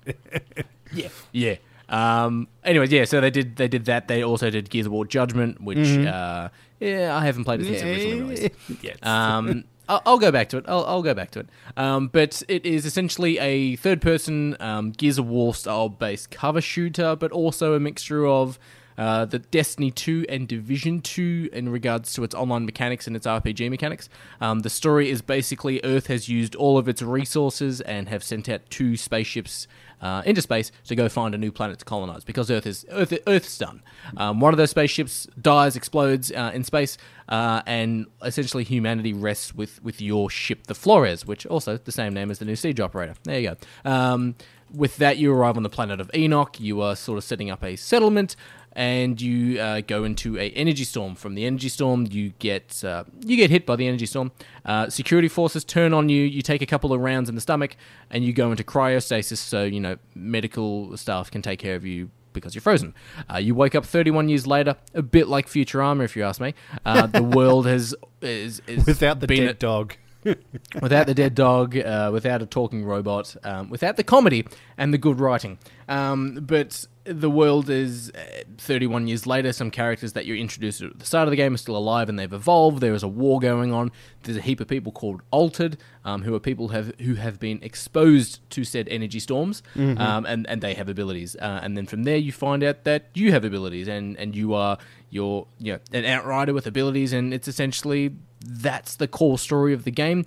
[0.93, 1.55] yeah, yeah.
[1.89, 4.07] Um, anyways, yeah, so they did they did that.
[4.07, 6.07] They also did Gears of War Judgment, which mm-hmm.
[6.07, 6.49] uh,
[6.79, 8.51] yeah, I haven't played it since originally released.
[8.81, 8.97] yes.
[9.03, 9.65] Um,
[10.05, 10.65] I'll, go back to it.
[10.67, 11.49] I'll, I'll go back to it.
[11.75, 17.31] Um, but it is essentially a third-person um, Gears of War style-based cover shooter, but
[17.31, 18.57] also a mixture of
[18.97, 23.25] uh, the Destiny 2 and Division 2 in regards to its online mechanics and its
[23.25, 24.09] RPG mechanics.
[24.39, 28.47] Um, the story is basically Earth has used all of its resources and have sent
[28.49, 29.67] out two spaceships
[30.01, 33.13] uh, into space to go find a new planet to colonize because Earth is Earth,
[33.27, 33.83] Earth's done.
[34.17, 36.97] Um, one of those spaceships dies, explodes uh, in space,
[37.29, 42.13] uh, and essentially humanity rests with with your ship, the Flores, which also the same
[42.13, 43.13] name as the new siege operator.
[43.23, 43.89] There you go.
[43.89, 44.35] Um,
[44.73, 46.59] with that, you arrive on the planet of Enoch.
[46.59, 48.35] You are sort of setting up a settlement
[48.73, 51.15] and you uh, go into a energy storm.
[51.15, 54.31] From the energy storm, you get uh, you get hit by the energy storm.
[54.65, 56.23] Uh, security forces turn on you.
[56.23, 57.75] You take a couple of rounds in the stomach,
[58.09, 59.37] and you go into cryostasis.
[59.37, 62.93] So you know medical staff can take care of you because you're frozen.
[63.31, 66.53] Uh, you wake up 31 years later, a bit like Futurama, if you ask me.
[66.85, 69.95] Uh, the world has is, is without the dead a, dog.
[70.81, 74.45] without the dead dog, uh, without a talking robot, um, without the comedy
[74.77, 75.57] and the good writing.
[75.87, 79.51] Um, but the world is uh, 31 years later.
[79.51, 82.19] Some characters that you're introduced at the start of the game are still alive and
[82.19, 82.81] they've evolved.
[82.81, 83.91] There is a war going on.
[84.23, 87.59] There's a heap of people called Altered, um, who are people have who have been
[87.63, 89.99] exposed to said energy storms, mm-hmm.
[89.99, 91.35] um, and and they have abilities.
[91.35, 94.53] Uh, and then from there, you find out that you have abilities, and and you
[94.53, 94.77] are
[95.09, 98.15] you're you know, an outrider with abilities, and it's essentially
[98.45, 100.25] that's the core story of the game.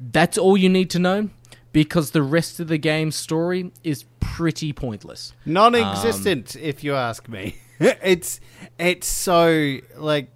[0.00, 1.30] That's all you need to know
[1.72, 5.32] because the rest of the game's story is pretty pointless.
[5.46, 7.56] Non-existent, um, if you ask me.
[7.80, 8.40] it's
[8.78, 10.28] it's so like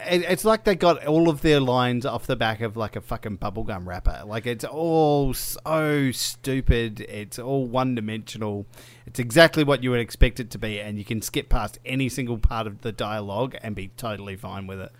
[0.00, 3.00] it, it's like they got all of their lines off the back of like a
[3.00, 4.22] fucking bubblegum wrapper.
[4.26, 7.00] Like it's all so stupid.
[7.00, 8.66] It's all one dimensional.
[9.06, 12.08] It's exactly what you would expect it to be, and you can skip past any
[12.08, 14.92] single part of the dialogue and be totally fine with it.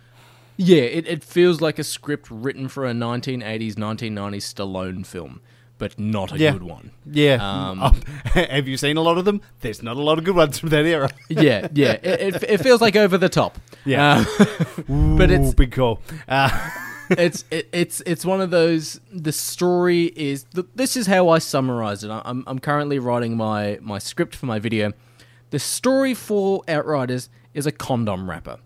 [0.61, 5.39] Yeah, it, it feels like a script written for a 1980s, 1990s Stallone film,
[5.77, 6.51] but not a yeah.
[6.51, 6.91] good one.
[7.09, 7.35] Yeah.
[7.35, 7.93] Um, oh,
[8.33, 9.39] have you seen a lot of them?
[9.61, 11.11] There's not a lot of good ones from that era.
[11.29, 11.91] yeah, yeah.
[12.03, 13.57] It, it, it, feels like over the top.
[13.85, 14.25] Yeah.
[14.37, 16.01] Uh, Ooh, but it's big call.
[16.27, 16.49] Uh,
[17.11, 18.99] it's it, it's it's one of those.
[19.13, 20.45] The story is.
[20.75, 22.09] This is how I summarize it.
[22.09, 24.91] I'm I'm currently writing my my script for my video.
[25.51, 28.59] The story for Outriders is a condom wrapper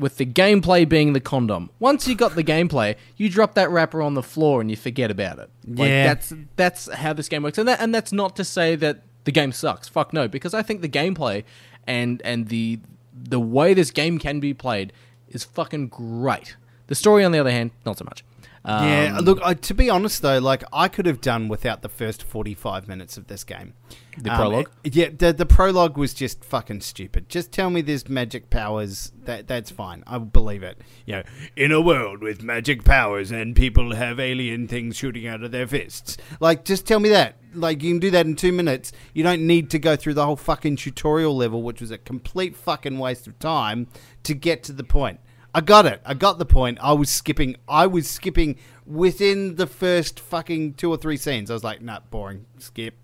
[0.00, 1.70] with the gameplay being the condom.
[1.78, 5.10] Once you got the gameplay, you drop that wrapper on the floor and you forget
[5.10, 5.50] about it.
[5.66, 8.74] Like, yeah, that's that's how this game works, and that and that's not to say
[8.76, 9.88] that the game sucks.
[9.88, 11.44] Fuck no, because I think the gameplay
[11.86, 12.80] and and the
[13.12, 14.92] the way this game can be played
[15.28, 16.56] is fucking great.
[16.88, 18.24] The story, on the other hand, not so much.
[18.62, 19.40] Um, yeah, look.
[19.42, 23.16] I, to be honest, though, like I could have done without the first forty-five minutes
[23.16, 23.72] of this game.
[24.18, 24.70] The Um, prologue?
[24.84, 27.30] it- yeah, the the prologue was just fucking stupid.
[27.30, 29.12] Just tell me there's magic powers.
[29.24, 30.04] That that's fine.
[30.06, 30.78] I believe it.
[31.06, 31.22] You know,
[31.56, 35.66] in a world with magic powers and people have alien things shooting out of their
[35.66, 36.18] fists.
[36.38, 37.36] Like, just tell me that.
[37.54, 38.92] Like, you can do that in two minutes.
[39.14, 42.54] You don't need to go through the whole fucking tutorial level, which was a complete
[42.56, 43.86] fucking waste of time
[44.24, 45.18] to get to the point.
[45.54, 46.00] I got it.
[46.04, 46.78] I got the point.
[46.80, 47.56] I was skipping.
[47.68, 51.50] I was skipping within the first fucking two or three scenes.
[51.50, 52.46] I was like, nah, boring.
[52.58, 52.94] Skip.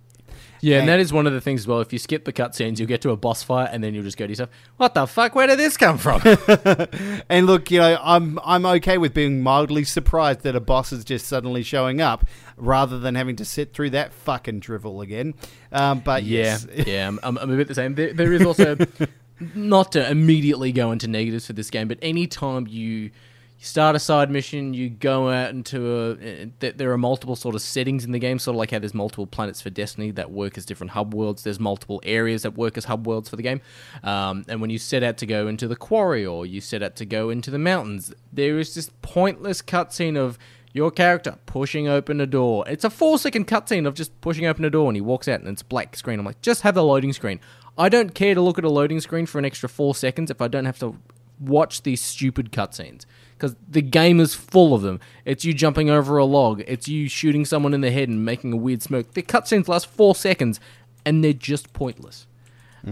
[0.61, 1.81] Yeah, and And- that is one of the things as well.
[1.81, 4.17] If you skip the cutscenes, you'll get to a boss fight, and then you'll just
[4.17, 5.35] go to yourself, "What the fuck?
[5.35, 6.21] Where did this come from?"
[7.29, 11.05] And look, you know, I'm I'm okay with being mildly surprised that a boss is
[11.05, 12.27] just suddenly showing up,
[12.57, 15.35] rather than having to sit through that fucking drivel again.
[15.73, 17.95] Um, but yeah, yes, yeah, I'm, I'm, a bit the same.
[17.95, 18.77] There, there is also
[19.55, 23.11] not to immediately go into negatives for this game, but anytime you
[23.59, 26.43] you start a side mission, you go out into a.
[26.67, 28.93] uh, There are multiple sort of settings in the game, sort of like how there's
[28.93, 31.43] multiple planets for Destiny that work as different hub worlds.
[31.43, 33.63] There's multiple areas that work as hub worlds for the game.
[34.03, 36.97] Um, and when you set out to go into the quarry or you set out
[36.97, 40.39] to go into the mountains, there is this pointless cutscene of
[40.75, 42.63] your character pushing open a door.
[42.69, 45.41] It's a four second cutscene of just pushing open a door and he walks out
[45.41, 46.19] and it's black screen.
[46.19, 47.41] I'm like, just have the loading screen.
[47.79, 50.41] I don't care to look at a loading screen for an extra four seconds if
[50.41, 50.97] I don't have to
[51.39, 53.05] watch these stupid cutscenes.
[53.33, 54.99] Because the game is full of them.
[55.27, 56.63] It's you jumping over a log.
[56.67, 59.13] It's you shooting someone in the head and making a weird smoke.
[59.13, 60.59] The cutscenes last four seconds,
[61.05, 62.27] and they're just pointless.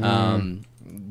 [0.03, 0.63] Um,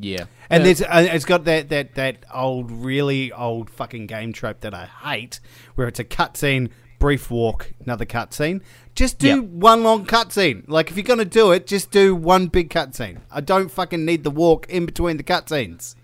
[0.02, 4.34] yeah, and Uh, there's uh, it's got that that that old, really old fucking game
[4.34, 5.40] trope that I hate,
[5.76, 6.70] where it's a cutscene,
[7.04, 8.62] brief walk, another cutscene.
[8.96, 9.36] Just do Yeah.
[9.40, 10.64] one long cutscene.
[10.70, 13.18] Like if you're gonna do it, just do one big cutscene.
[13.30, 15.96] I don't fucking need the walk in between the cutscenes.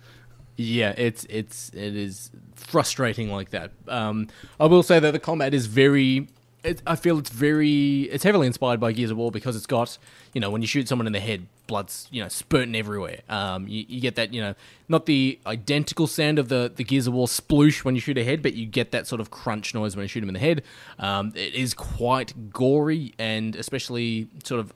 [0.58, 3.72] Yeah, it's it's it is frustrating like that.
[3.88, 4.28] Um,
[4.60, 6.28] I will say that the combat is very.
[6.64, 8.03] It, I feel it's very.
[8.03, 9.97] It's heavily inspired by Gears of War because it's got
[10.34, 13.22] you know when you shoot someone in the head, blood's you know spurting everywhere.
[13.30, 14.55] Um, you, you get that you know
[14.89, 18.26] not the identical sound of the the Gears of War sploosh when you shoot a
[18.26, 20.39] head, but you get that sort of crunch noise when you shoot them in the
[20.39, 20.64] head.
[20.97, 24.74] Um, it is quite gory and especially sort of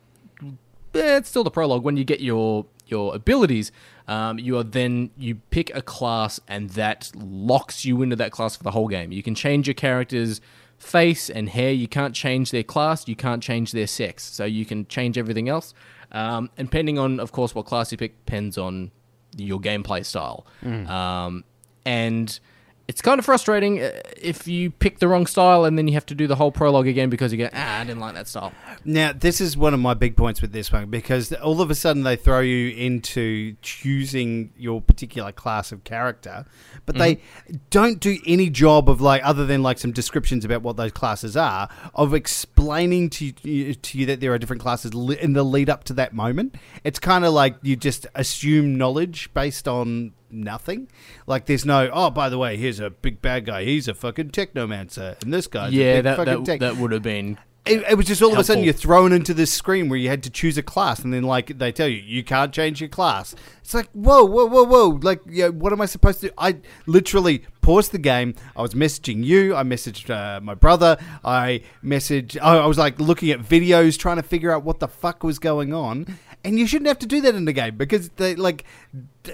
[0.95, 1.83] eh, it's still the prologue.
[1.83, 3.71] When you get your your abilities,
[4.07, 8.55] um, you are then you pick a class, and that locks you into that class
[8.55, 9.11] for the whole game.
[9.11, 10.41] You can change your character's
[10.83, 11.71] face and hair.
[11.71, 13.07] You can't change their class.
[13.07, 14.23] You can't change their sex.
[14.23, 15.73] So you can change everything else.
[16.11, 18.91] Um, and depending on, of course, what class you pick, depends on
[19.35, 20.45] your gameplay style.
[20.87, 21.43] Um,
[21.85, 22.39] and
[22.87, 26.05] it's kind of frustrating uh, if you pick the wrong style and then you have
[26.05, 28.51] to do the whole prologue again because you go, ah, I didn't like that style.
[28.83, 31.75] Now, this is one of my big points with this one because all of a
[31.75, 36.45] sudden they throw you into choosing your particular class of character,
[36.85, 37.21] but they
[37.69, 41.37] don't do any job of like, other than like some descriptions about what those classes
[41.37, 45.69] are, of explaining to you, to you that there are different classes in the lead
[45.69, 46.55] up to that moment.
[46.83, 50.89] It's kind of like you just assume knowledge based on nothing.
[51.27, 53.63] Like, there's no, oh, by the way, here's a big bad guy.
[53.63, 56.77] He's a fucking technomancer, and this guy's a yeah, big that fucking that, tech- that
[56.77, 59.51] would have been it, it was just all of a sudden you're thrown into this
[59.51, 62.23] screen where you had to choose a class, and then like they tell you you
[62.23, 63.35] can't change your class.
[63.61, 64.99] It's like whoa, whoa, whoa, whoa!
[65.01, 66.33] Like, yeah, what am I supposed to?
[66.37, 66.57] I
[66.87, 68.35] literally paused the game.
[68.55, 69.55] I was messaging you.
[69.55, 70.97] I messaged uh, my brother.
[71.23, 72.37] I messaged.
[72.41, 75.39] I, I was like looking at videos, trying to figure out what the fuck was
[75.39, 76.17] going on.
[76.45, 78.65] And you shouldn't have to do that in the game because they like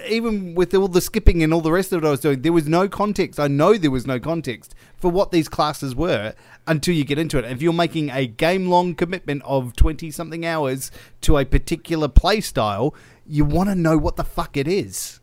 [0.08, 2.52] even with all the skipping and all the rest of it I was doing, there
[2.52, 3.40] was no context.
[3.40, 6.34] I know there was no context for what these classes were
[6.68, 7.44] until you get into it.
[7.44, 10.92] If you're making a game long commitment of 20 something hours
[11.22, 12.94] to a particular play style,
[13.26, 15.18] you want to know what the fuck it is.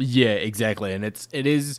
[0.00, 1.78] Yeah, exactly, and it's it is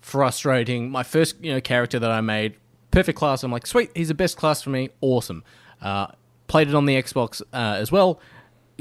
[0.00, 0.90] frustrating.
[0.90, 2.54] My first you know character that I made,
[2.90, 3.42] perfect class.
[3.42, 4.88] I'm like, sweet, he's the best class for me.
[5.02, 5.44] Awesome.
[5.82, 6.08] Uh,
[6.48, 8.20] played it on the Xbox uh, as well.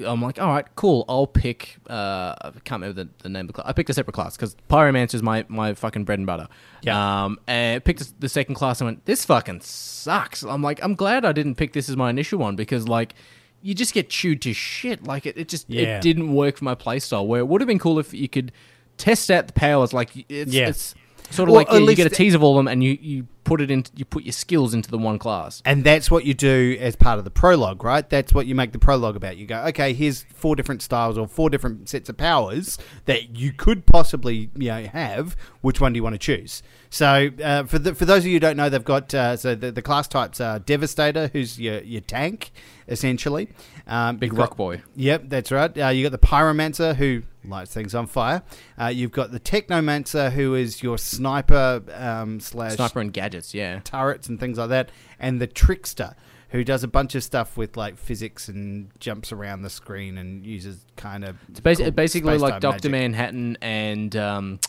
[0.06, 1.06] I'm like, all right, cool.
[1.10, 1.78] I'll pick.
[1.90, 3.66] Uh, I can't remember the, the name of the class.
[3.68, 6.48] I picked a separate class because Pyromancer is my, my fucking bread and butter.
[6.84, 7.24] Yeah.
[7.26, 10.44] Um, and picked the second class and went, this fucking sucks.
[10.44, 13.16] I'm like, I'm glad I didn't pick this as my initial one because like,
[13.64, 15.04] you just get chewed to shit.
[15.04, 15.98] Like it, it just Yeah.
[15.98, 17.26] it didn't work for my playstyle.
[17.26, 18.52] Where it would have been cool if you could
[18.98, 19.94] test out the powers.
[19.94, 20.68] Like it's, Yeah.
[20.70, 20.94] it's
[21.32, 23.00] sort of Well, like yeah, you get a tease of all of them and you,
[23.02, 23.86] you put it in.
[23.96, 25.62] You put your skills into the one class.
[25.66, 28.08] And that's what you do as part of the prologue, right?
[28.08, 29.38] That's what you make the prologue about.
[29.38, 33.54] You go, okay, here's four different styles or four different sets of powers that you
[33.54, 35.38] could possibly, you know, have.
[35.62, 36.62] Which one do you want to choose?
[36.90, 39.56] So uh, for the, for those of you who don't know, they've got uh, so
[39.56, 42.52] the, the class types are Devastator, who's your your tank
[42.88, 43.50] essentially.
[43.86, 44.82] Um, Big rock got- boy.
[44.96, 45.78] Yep, that's right.
[45.78, 48.44] Uh, you got the Pyromancer who lights things on fire.
[48.80, 53.80] Uh, you've got the Technomancer who is your sniper um, slash Sniper and gadgets, yeah.
[53.84, 56.16] turrets and things like that, and the Trickster
[56.52, 60.46] who does a bunch of stuff with like physics and jumps around the screen and
[60.46, 62.88] uses kind of It's basi- cool basically like Doctor.
[62.90, 64.60] Manhattan and um,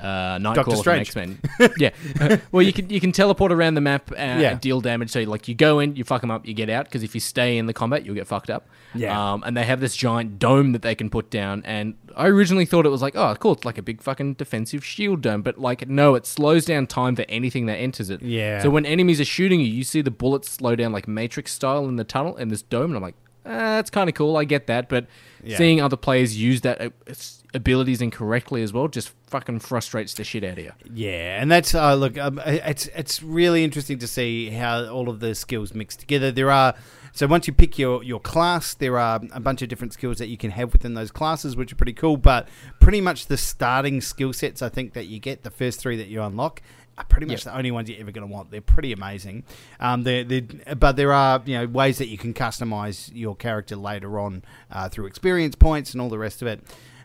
[0.00, 1.08] uh, Nightcrawler from Strange.
[1.08, 1.38] X Men.
[1.78, 1.90] yeah.
[2.20, 4.50] Uh, well, you can you can teleport around the map uh, Yeah.
[4.52, 5.10] and deal damage.
[5.10, 6.84] So like you go in, you fuck them up, you get out.
[6.84, 8.68] Because if you stay in the combat, you'll get fucked up.
[8.94, 9.32] Yeah.
[9.32, 11.62] Um, and they have this giant dome that they can put down.
[11.64, 14.84] And I originally thought it was like, oh, cool, it's like a big fucking defensive
[14.84, 15.42] shield dome.
[15.42, 18.22] But like, no, it slows down time for anything that enters it.
[18.22, 18.62] Yeah.
[18.62, 21.86] So when enemies are shooting you, you see the bullets slow down like Matrix style
[21.88, 23.14] in the tunnel in this dome, and I'm like,
[23.46, 24.36] ah, that's kind of cool.
[24.36, 25.06] I get that, but
[25.44, 25.56] Yeah.
[25.58, 30.24] seeing other players use that uh, s- abilities incorrectly as well just fucking frustrates the
[30.24, 30.72] shit out of you.
[30.92, 32.18] Yeah, and that's uh, look.
[32.18, 36.30] Um, it's it's really interesting to see how all of the skills mix together.
[36.30, 36.74] There are
[37.12, 40.28] so once you pick your your class, there are a bunch of different skills that
[40.28, 42.16] you can have within those classes, which are pretty cool.
[42.16, 42.48] But
[42.80, 46.08] pretty much the starting skill sets, I think that you get the first three that
[46.08, 46.62] you unlock.
[46.98, 47.52] Are pretty much Yep.
[47.52, 48.50] the only ones you're ever going to want.
[48.50, 49.44] They're pretty amazing,
[49.78, 50.42] um, they're, they're,
[50.74, 54.42] but there are you know ways that you can customize your character later on
[54.72, 56.60] uh, through experience points and all the rest of it.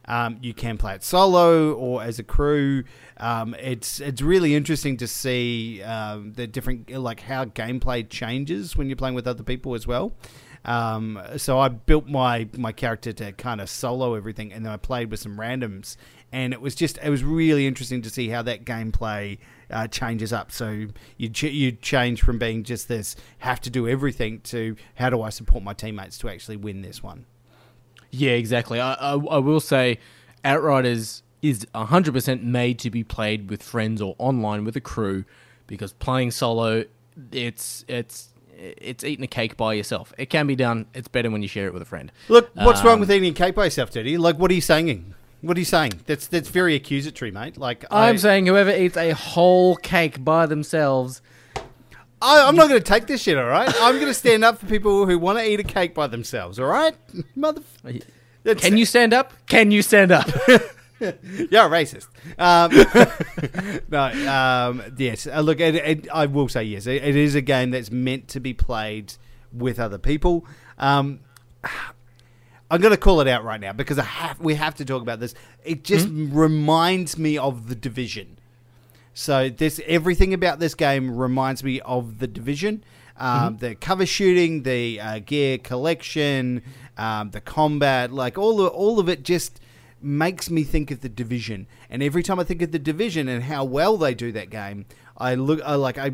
[0.05, 2.83] Um, you can play it solo or as a crew.
[3.17, 8.87] Um, it's it's really interesting to see um, the different like how gameplay changes when
[8.87, 10.13] you're playing with other people as well.
[10.65, 14.77] Um, so I built my my character to kind of solo everything, and then I
[14.77, 15.97] played with some randoms,
[16.31, 19.39] and it was just it was really interesting to see how that gameplay
[19.69, 20.51] uh, changes up.
[20.51, 20.87] So
[21.17, 25.21] you ch- you change from being just this have to do everything to how do
[25.21, 27.25] I support my teammates to actually win this one.
[28.15, 28.79] Yeah, exactly.
[28.79, 29.97] I, I, I will say
[30.45, 35.25] Outriders is 100% made to be played with friends or online with a crew
[35.65, 36.85] because playing solo,
[37.31, 40.13] it's it's it's eating a cake by yourself.
[40.17, 40.85] It can be done.
[40.93, 42.11] It's better when you share it with a friend.
[42.29, 44.17] Look, what's wrong Um, with eating cake by yourself, Dirty?
[44.17, 45.15] Like, what are you saying?
[45.41, 45.93] What are you saying?
[46.05, 47.57] That's that's very accusatory, mate.
[47.57, 51.21] Like, I'm I, saying whoever eats a whole cake by themselves
[52.23, 53.37] I, I'm not going to take this shit.
[53.37, 55.93] All right, I'm going to stand up for people who want to eat a cake
[55.93, 56.57] by themselves.
[56.59, 56.95] All right,
[57.35, 57.61] mother.
[58.43, 59.33] That's- Can you stand up?
[59.47, 60.27] Can you stand up?
[60.99, 62.07] You're a racist.
[62.39, 62.71] Um,
[63.89, 65.27] no, um, yes.
[65.27, 66.87] Uh, look, it, it, I will say yes.
[66.87, 69.13] It, it is a game that's meant to be played
[69.51, 70.45] with other people.
[70.77, 71.19] Um,
[72.71, 75.01] I'm going to call it out right now because I have, we have to talk
[75.01, 75.33] about this.
[75.65, 78.39] It just reminds me of the division.
[79.13, 82.83] So this everything about this game reminds me of the division.
[83.17, 86.63] Um, The cover shooting, the uh, gear collection,
[86.97, 89.59] um, the combat, like all of, all of it just
[90.01, 91.67] makes me think of the division.
[91.89, 94.85] And every time I think of the division and how well they do that game,
[95.17, 96.09] I look I like I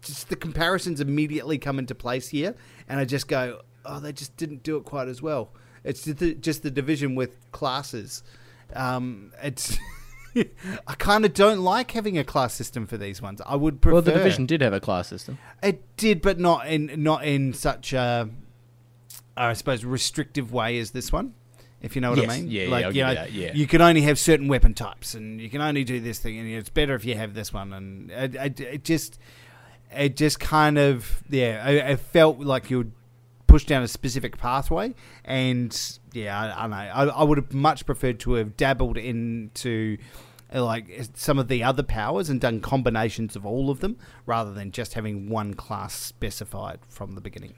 [0.00, 2.54] just the comparisons immediately come into place here,
[2.88, 5.50] and I just go, oh, they just didn't do it quite as well.
[5.84, 8.22] It's just the, just the division with classes.
[8.74, 9.76] Um, it's.
[10.86, 13.40] I kind of don't like having a class system for these ones.
[13.44, 13.94] I would prefer.
[13.94, 15.38] well, the division did have a class system.
[15.62, 18.26] It did, but not in not in such a, uh,
[19.36, 21.34] I suppose, restrictive way as this one.
[21.80, 22.30] If you know what Yes.
[22.30, 22.50] I mean.
[22.50, 23.52] Yeah, yeah, like I'll you know, yeah.
[23.54, 26.48] you can only have certain weapon types, and you can only do this thing, and
[26.48, 27.72] it's better if you have this one.
[27.72, 29.18] And it, it, it just,
[29.90, 32.92] it just kind of, yeah, I, I felt like you
[33.52, 34.94] would push down a specific pathway,
[35.24, 36.76] and yeah, I, I know.
[36.76, 39.98] I, I would have much preferred to have dabbled into
[40.54, 43.96] uh, like some of the other powers and done combinations of all of them
[44.26, 47.54] rather than just having one class specified from the beginning.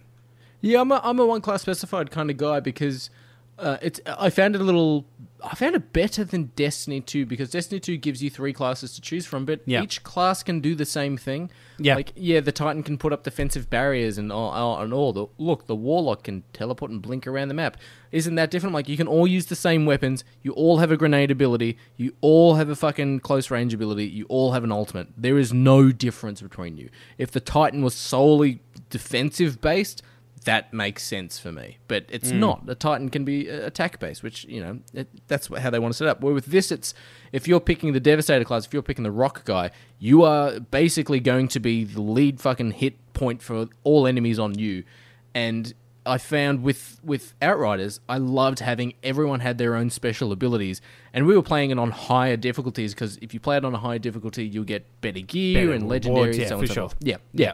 [0.60, 3.10] Yeah, I'm a, I'm a one class specified kind of guy because
[3.58, 5.06] uh, it's I found it a little
[5.46, 9.02] I found it better than Destiny 2 because Destiny 2 gives you three classes to
[9.02, 9.82] choose from, but Yeah.
[9.82, 11.50] each class can do the same thing.
[11.78, 11.96] Yeah.
[11.96, 15.12] like yeah, the Titan can put up defensive barriers and all, all and all.
[15.12, 17.76] The, look, the Warlock can teleport and blink around the map.
[18.10, 18.74] Isn't that different?
[18.74, 20.24] Like you can all use the same weapons.
[20.42, 21.76] You all have a grenade ability.
[21.98, 24.06] You all have a fucking close range ability.
[24.06, 25.08] You all have an ultimate.
[25.16, 26.88] There is no difference between you.
[27.18, 30.02] If the Titan was solely defensive based
[30.44, 31.78] that makes sense for me.
[31.88, 32.38] But it's mm.
[32.38, 32.66] not.
[32.66, 35.98] The Titan can be attack based, which you know it, that's how they want to
[35.98, 36.20] set up.
[36.20, 36.94] Where with this, it's
[37.32, 41.20] if you're picking the Devastator class, if you're picking the Rock guy, you are basically
[41.20, 44.84] going to be the lead fucking hit point for all enemies on you.
[45.34, 45.74] And
[46.06, 50.80] I found with with Outriders, I loved having everyone had their own special abilities,
[51.12, 53.78] and we were playing it on higher difficulties because if you play it on a
[53.78, 56.74] higher difficulty, you'll get better gear Better and legendaries, yeah, so on for and so
[56.74, 56.88] sure.
[56.88, 56.96] forth.
[57.00, 57.46] Yeah, Yeah.
[57.46, 57.52] yeah.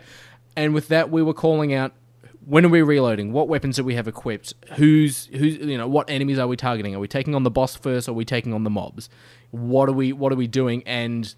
[0.57, 1.93] And with that, we were calling out
[2.51, 3.33] when are we reloading?
[3.33, 4.55] What weapons do we have equipped?
[4.75, 6.97] Who's who's you know what enemies are we targeting?
[6.97, 8.09] Are we taking on the boss first?
[8.09, 9.09] Or are we taking on the mobs?
[9.53, 10.83] What are we what are we doing?
[10.85, 11.33] And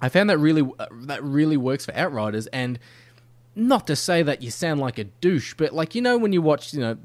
[0.00, 2.80] I found that really uh, that really works for Outriders, and
[3.54, 6.42] not to say that you sound like a douche, but like you know when you
[6.42, 6.98] watch you know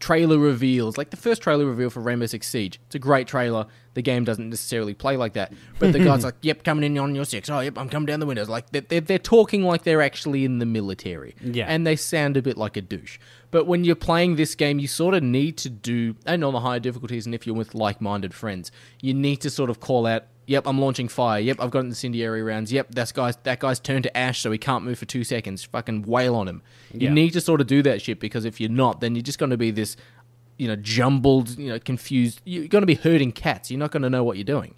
[0.00, 3.66] trailer reveals, like the first trailer reveal for Rainbow Six Siege, it's a great trailer.
[3.94, 7.14] The game doesn't necessarily play like that, but the guy's like, "Yep, coming in on
[7.16, 7.50] your six.
[7.50, 10.44] Oh, yep, I'm coming down the windows." Like they're, they're, they're talking like they're actually
[10.44, 11.66] in the military, Yeah.
[11.66, 13.18] and they sound a bit like a douche.
[13.50, 16.60] But when you're playing this game, you sort of need to do, and on the
[16.60, 18.70] higher difficulties, and if you're with like-minded friends,
[19.00, 20.24] you need to sort of call out.
[20.48, 21.38] Yep, I'm launching fire.
[21.40, 22.72] Yep, I've got incendiary rounds.
[22.72, 25.62] Yep, that's guy's that guy's turned to ash, so he can't move for two seconds.
[25.62, 26.62] Fucking wail on him.
[26.92, 27.12] You Yeah.
[27.14, 29.50] need to sort of do that shit because if you're not, then you're just going
[29.50, 29.96] to be this,
[30.56, 32.40] you know, jumbled, you know, confused.
[32.44, 33.70] You're going to be herding cats.
[33.70, 34.74] You're not going to know what you're doing.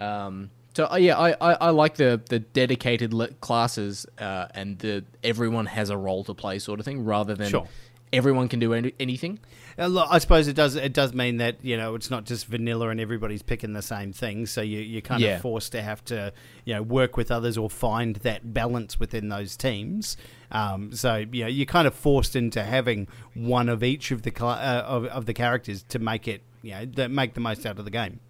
[0.00, 5.04] Um, so uh, yeah, I, I, I like the the dedicated classes uh, and the
[5.22, 7.68] everyone has a role to play sort of thing, rather than Sure.
[8.14, 9.38] Everyone can do any, anything.
[9.78, 10.76] Uh, I suppose it does.
[10.76, 14.12] It does mean that you know it's not just vanilla and everybody's picking the same
[14.12, 14.46] thing.
[14.46, 15.36] So you you're kind Yeah.
[15.36, 16.32] of forced to have to
[16.64, 20.16] you know work with others or find that balance within those teams.
[20.52, 24.32] Um, so you know you're kind of forced into having one of each of the
[24.44, 27.78] uh, of, of the characters to make it you know that make the most out
[27.78, 28.20] of the game.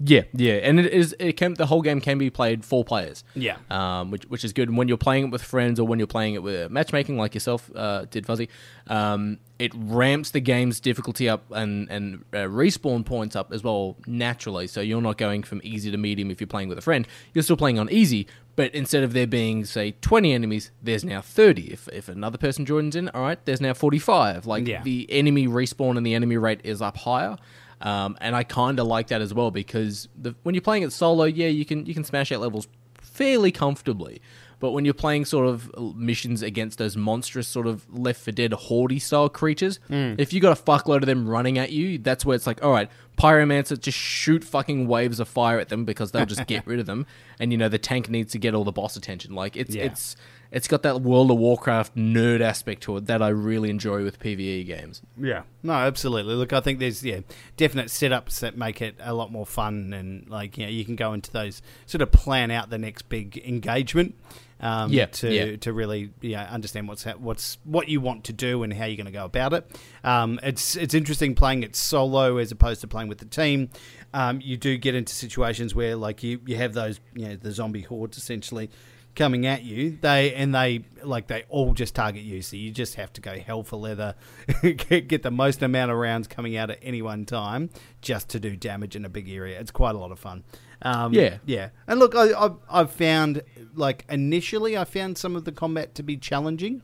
[0.00, 3.22] Yeah, yeah, and it is it can the whole game can be played four players.
[3.34, 3.56] Yeah.
[3.70, 4.68] um, which which is good.
[4.68, 7.32] And when you're playing it with friends or when you're playing it with matchmaking, like
[7.34, 8.48] yourself uh, did, Fuzzy,
[8.88, 13.96] um, it ramps the game's difficulty up and and uh, respawn points up as well
[14.06, 14.66] naturally.
[14.66, 17.06] So you're not going from easy to medium if you're playing with a friend.
[17.32, 18.26] You're still playing on easy,
[18.56, 21.72] but instead of there being say 20 enemies, there's now 30.
[21.72, 24.46] If if another person joins in, all right, there's now 45.
[24.46, 24.82] Like Yeah.
[24.82, 27.36] the enemy respawn and the enemy rate is up higher.
[27.84, 30.92] Um, and I kind of like that as well because the, when you're playing it
[30.92, 32.66] solo, yeah, you can you can smash out levels
[33.00, 34.20] fairly comfortably.
[34.60, 38.52] But when you're playing sort of missions against those monstrous sort of Left for Dead
[38.54, 42.34] Horde style creatures, if you got a fuckload of them running at you, that's where
[42.34, 46.24] it's like, all right, Pyromancer, just shoot fucking waves of fire at them because they'll
[46.24, 47.04] just get rid of them.
[47.38, 49.34] And you know the tank needs to get all the boss attention.
[49.34, 49.84] Like it's Yeah.
[49.84, 50.16] it's
[50.54, 54.20] it's got that World of Warcraft nerd aspect to it that I really enjoy with
[54.20, 55.02] PVE games.
[55.20, 55.42] Yeah.
[55.62, 56.34] No, absolutely.
[56.34, 57.20] Look, I think there's yeah
[57.56, 60.96] definite setups that make it a lot more fun, and like you know you can
[60.96, 64.14] go into those sort of plan out the next big engagement.
[64.60, 65.56] Um, Yeah, To yeah.
[65.56, 68.96] to really yeah understand what's ha- what's what you want to do and how you're
[68.96, 69.68] going to go about it.
[70.04, 73.70] Um, it's it's interesting playing it solo as opposed to playing with the team.
[74.14, 77.50] Um, you do get into situations where like you you have those you know the
[77.50, 78.70] zombie hordes essentially
[79.14, 82.42] coming at you they and they like they all just target you.
[82.42, 84.14] So you just have to go hell for leather
[84.62, 88.40] get, get the most amount of rounds coming out at any one time just to
[88.40, 89.60] do damage in a big area.
[89.60, 90.42] It's quite a lot of fun.
[90.82, 91.38] Um, Yeah.
[91.46, 91.68] yeah.
[91.86, 93.42] And look I, I've, I've found
[93.76, 96.80] like initially i found some of the combat to be challenging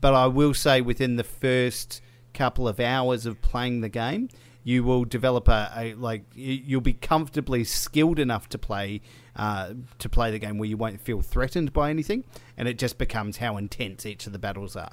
[0.00, 2.00] but i will say within the first
[2.32, 4.26] couple of hours of playing the game
[4.64, 9.02] you will develop a, a like you- you'll be comfortably skilled enough to play
[9.36, 12.24] uh, to play the game where you won't feel threatened by anything,
[12.56, 14.92] and it just becomes how intense each of the battles are.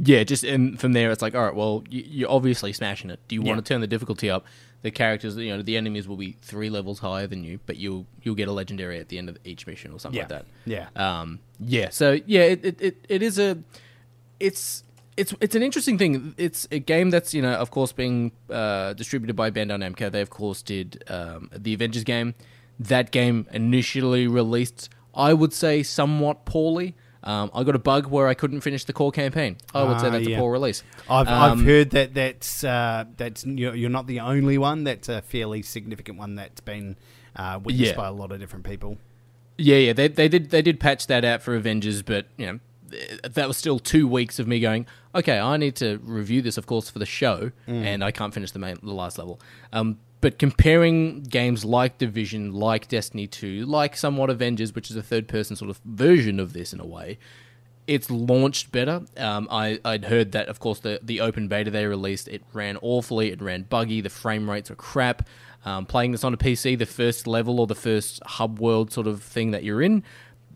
[0.00, 3.18] Yeah, just and from there, it's like, all right, well, you, you're obviously smashing it.
[3.26, 3.48] Do you Yeah.
[3.48, 4.44] want to turn the difficulty up?
[4.82, 8.06] The characters, you know, the enemies will be three levels higher than you, but you'll
[8.22, 10.44] you'll get a legendary at the end of each mission or something like that.
[10.66, 11.88] yeah, Um, yeah.
[11.90, 13.58] So yeah, it, it, it, it is a,
[14.38, 14.84] it's
[15.16, 16.32] it's it's an interesting thing.
[16.38, 20.12] It's a game that's you know of course being uh, distributed by Bandai Namco.
[20.12, 22.34] They of course did um, the Avengers game.
[22.78, 26.94] That game initially released, I would say, somewhat poorly.
[27.24, 29.56] Um, I got a bug where I couldn't finish the core campaign.
[29.74, 30.36] I would say Ah, that's yeah.
[30.36, 30.84] a poor release.
[31.10, 34.84] I've, Um, I've heard that that's uh, that's you're, not the only one.
[34.84, 36.96] That's a fairly significant one that's been
[37.34, 37.96] uh, witnessed Yeah.
[37.96, 38.98] by a lot of different people.
[39.56, 42.60] Yeah, yeah, they they did they did patch that out for Avengers, but you know
[43.28, 44.86] that was still two weeks of me going.
[45.14, 48.52] Okay, I need to review this, of course, for the show, and I can't finish
[48.52, 49.40] the main the last level.
[49.72, 55.02] Um, but comparing games like Division, like Destiny Two, like somewhat Avengers, which is a
[55.02, 57.18] third person sort of version of this in a way,
[57.86, 59.02] it's launched better.
[59.16, 62.76] Um, I, I'd heard that, of course, the, the open beta they released, it ran
[62.82, 65.26] awfully, it ran buggy, the frame rates were crap.
[65.64, 69.06] Um, playing this on a PC, the first level or the first hub world sort
[69.06, 70.04] of thing that you're in,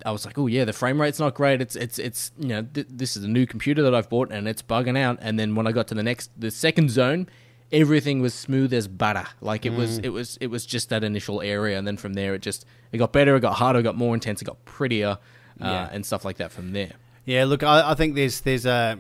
[0.05, 1.61] I was like, oh yeah, the frame rate's not great.
[1.61, 4.49] It's it's it's you know th- this is a new computer that I've bought and
[4.49, 5.19] it's bugging out.
[5.21, 7.29] And then when I got to the next the second zone,
[7.73, 9.27] everything was smooth as butter.
[9.41, 12.35] Like it was it was it was just that initial area, and then from there
[12.35, 15.19] it just it got better, it got harder, it got more intense, it got prettier,
[15.61, 15.89] uh, Yeah.
[15.93, 16.93] and stuff like that from there.
[17.25, 18.99] Yeah, look, I, I think there's there's a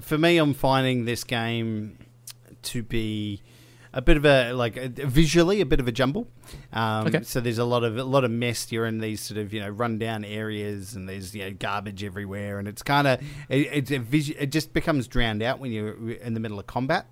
[0.00, 1.98] for me, I'm finding this game
[2.64, 3.42] to be
[3.94, 6.28] a bit of a like a, visually a bit of a jumble.
[6.72, 7.22] Um, Okay.
[7.22, 8.70] So there's a lot of a lot of mess.
[8.70, 12.58] You're in these sort of you know rundown areas, and there's you know garbage everywhere,
[12.58, 16.10] and it's kind of it, it's a vis- it just becomes drowned out when you're
[16.12, 17.06] in the middle of combat.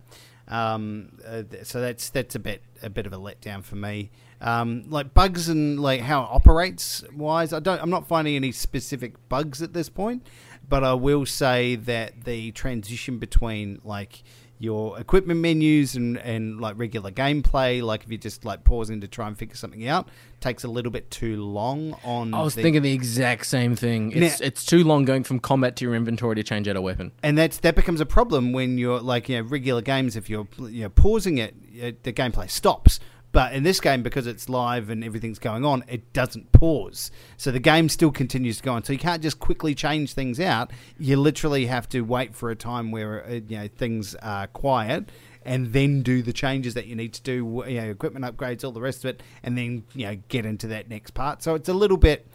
[0.50, 4.10] Um, uh, so that's that's a bit a bit of a letdown for me.
[4.40, 7.80] Um, like bugs and like how it operates wise, I don't.
[7.80, 10.26] I'm not finding any specific bugs at this point,
[10.68, 14.24] but I will say that the transition between like
[14.62, 19.08] your equipment menus and, and like regular gameplay, like if you're just like pausing to
[19.08, 20.08] try and figure something out,
[20.40, 22.34] takes a little bit too long on.
[22.34, 24.12] I was the- thinking the exact same thing.
[24.12, 26.82] It's Now- it's too long going from combat to your inventory to change out a
[26.82, 27.10] weapon.
[27.22, 30.46] and that's that becomes a problem when you're like you know regular games if you're
[30.58, 31.54] you know pausing it
[32.02, 33.00] the gameplay stops
[33.32, 37.50] but in this game because it's live and everything's going on it doesn't pause so
[37.50, 40.70] the game still continues to go on so you can't just quickly change things out
[40.98, 45.08] you literally have to wait for a time where uh, you know things are quiet
[45.44, 48.72] and then do the changes that you need to do you know equipment upgrades all
[48.72, 51.68] the rest of it and then you know get into that next part so it's
[51.68, 52.26] a little bit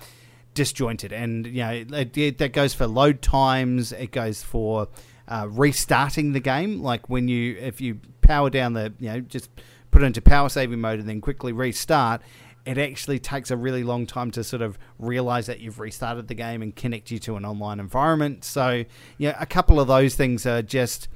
[0.54, 3.91] disjointed, and you know it, it- that goes for load times.
[3.91, 4.88] It goes for
[5.28, 6.82] uh, restarting the game.
[6.82, 9.50] Like when you if you power down the you know just
[9.96, 12.22] put it into power saving mode and then quickly restart.
[12.66, 16.34] It actually takes a really long time to sort of realize that you've restarted the
[16.34, 18.43] game and connect you to an online environment.
[18.43, 18.84] So,
[19.18, 21.08] you know, a couple of those things are just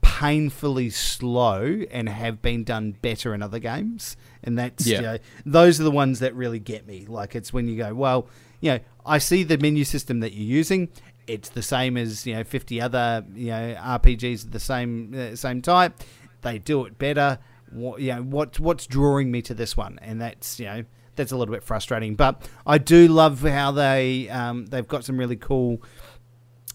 [0.00, 4.16] painfully slow and have been done better in other games.
[4.42, 4.96] And that's Yeah.
[4.96, 7.04] you know, those are the ones that really get me.
[7.06, 8.28] Like it's when you go, well,
[8.60, 10.88] you know, I see the menu system that you're using.
[11.26, 15.36] It's the same as you know 50 other you know RPGs of the same uh,
[15.36, 16.00] same type.
[16.40, 17.38] They do it better.
[17.70, 20.84] What you know what what's drawing me to this one, and that's you know
[21.16, 22.14] that's a little bit frustrating.
[22.14, 25.82] But I do love how they um, they've got some really cool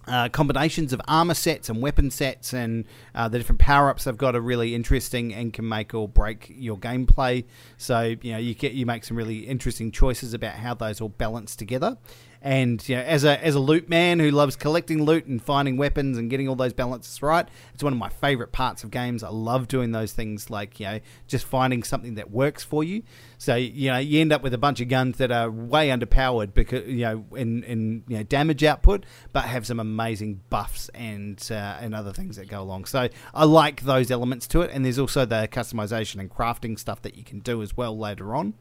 [0.07, 2.85] uh, combinations of armor sets and weapon sets and
[3.15, 6.51] uh, the different power ups they've got are really interesting and can make or break
[6.55, 7.43] your gameplay.
[7.77, 11.09] So you know you get you make some really interesting choices about how those all
[11.09, 11.97] balance together.
[12.45, 15.77] And you know, as a as a loot man who loves collecting loot and finding
[15.77, 19.23] weapons and getting all those balances right, it's one of my favorite parts of games.
[19.23, 23.01] I love doing those things, like you know, just finding something that works for you.
[23.39, 26.53] So you know, you end up with a bunch of guns that are way underpowered
[26.53, 31.43] because you know in in you know damage output, but have some amazing buffs and
[31.49, 32.85] uh, and other things that go along.
[32.85, 37.01] So I like those elements to it, and there's also the customization and crafting stuff
[37.01, 38.53] that you can do as well later on.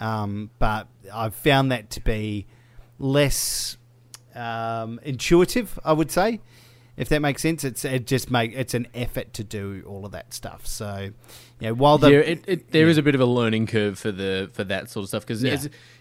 [0.00, 2.48] Um, but I've found that to be
[3.00, 3.76] less
[4.36, 6.40] um, intuitive, I would say.
[6.96, 10.12] If that makes sense, it's it just make it's an effort to do all of
[10.12, 10.66] that stuff.
[10.66, 11.10] So,
[11.58, 13.98] you know, while the yeah, it, it, there is a bit of a learning curve
[13.98, 15.58] for the for that sort of stuff because Yeah.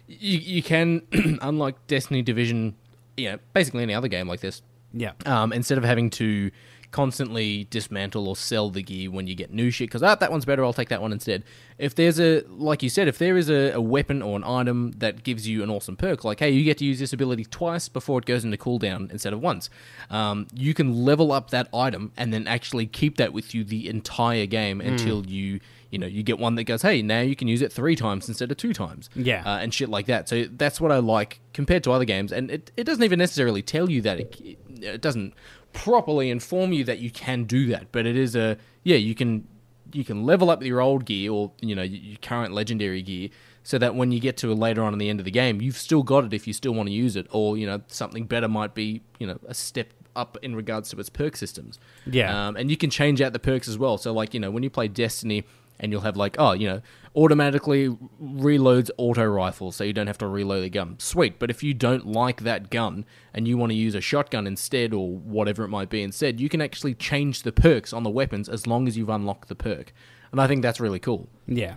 [0.08, 1.04] you you can
[1.42, 2.76] unlike Destiny Division,
[3.16, 6.52] you know, basically any other game like this, yeah, um, instead of having to
[6.92, 10.44] constantly dismantle or sell the gear when you get new shit because ah, that one's
[10.46, 11.44] better i'll take that one instead.
[11.78, 14.92] If there's a like you said if there is a, a weapon or an item
[14.98, 17.88] that gives you an awesome perk like hey you get to use this ability twice
[17.88, 19.70] before it goes into cooldown instead of once.
[20.10, 23.88] Um, you can level up that item and then actually keep that with you the
[23.88, 25.60] entire game until you
[25.92, 28.28] you know you get one that goes hey now you can use it three times
[28.28, 29.42] instead of two times Yeah.
[29.46, 30.28] uh, and shit like that.
[30.30, 33.62] So that's what i like compared to other games and it, it doesn't even necessarily
[33.62, 35.34] tell you that it, it doesn't
[35.74, 39.48] properly inform you that you can do that but it is a yeah you can
[39.94, 43.30] you can level up your old gear or you know your current legendary gear
[43.64, 45.78] so that when you get to later on in the end of the game you've
[45.78, 48.48] still got it if you still want to use it or you know something better
[48.48, 52.48] might be you know a step up in regards to its perk systems Yeah.
[52.48, 54.64] um, and you can change out the perks as well so like you know when
[54.64, 55.46] you play destiny
[55.80, 56.82] and you'll have like oh you know
[57.16, 57.90] automatically
[58.22, 61.74] reloads auto rifle so you don't have to reload the gun sweet but if you
[61.74, 65.70] don't like that gun and you want to use a shotgun instead or whatever it
[65.70, 68.98] might be instead you can actually change the perks on the weapons as long as
[68.98, 69.92] you've unlocked the perk
[70.32, 71.76] and i think that's really cool yeah.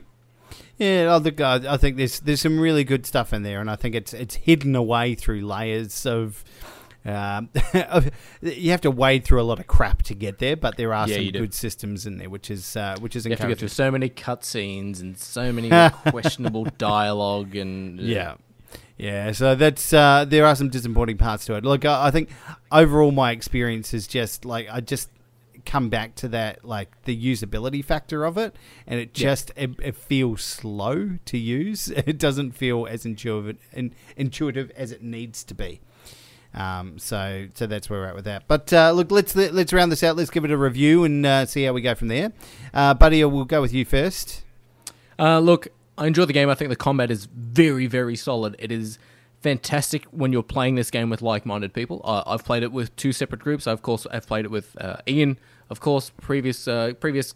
[0.76, 3.70] Yeah, I think uh, I think there's there's some really good stuff in there, and
[3.70, 6.44] I think it's it's hidden away through layers of.
[7.04, 7.48] Um,
[8.42, 11.08] you have to wade through a lot of crap to get there, but there are
[11.08, 11.40] Yeah, some do.
[11.40, 13.90] good systems in there, which is uh, which is you have to go through so
[13.90, 15.68] many cutscenes and so many
[16.10, 18.34] questionable dialogue and Yeah.
[18.98, 21.64] Yeah, so that's uh, there are some disappointing parts to it.
[21.64, 22.28] Look, I, I think
[22.70, 25.10] overall my experience is just like I just
[25.64, 28.54] come back to that like the usability factor of it,
[28.86, 29.24] and it Yeah.
[29.30, 31.88] just it, it feels slow to use.
[32.06, 35.80] It doesn't feel as intuitive in, intuitive as it needs to be.
[36.54, 38.44] Um, so so that's where we're at with that.
[38.46, 40.16] But uh, look, let's let's round this out.
[40.16, 42.32] Let's give it a review and uh, see how we go from there.
[42.74, 44.44] Uh, Buddy, we'll go with you first.
[45.18, 46.50] Uh, look, I enjoy the game.
[46.50, 48.56] I think the combat is very, very solid.
[48.58, 48.98] It is
[49.40, 52.00] fantastic when you're playing this game with like-minded people.
[52.04, 53.66] I've played it with two separate groups.
[53.66, 55.38] Of course, I've played it with uh, Ian.
[55.68, 57.34] Of course, previous, uh, previous,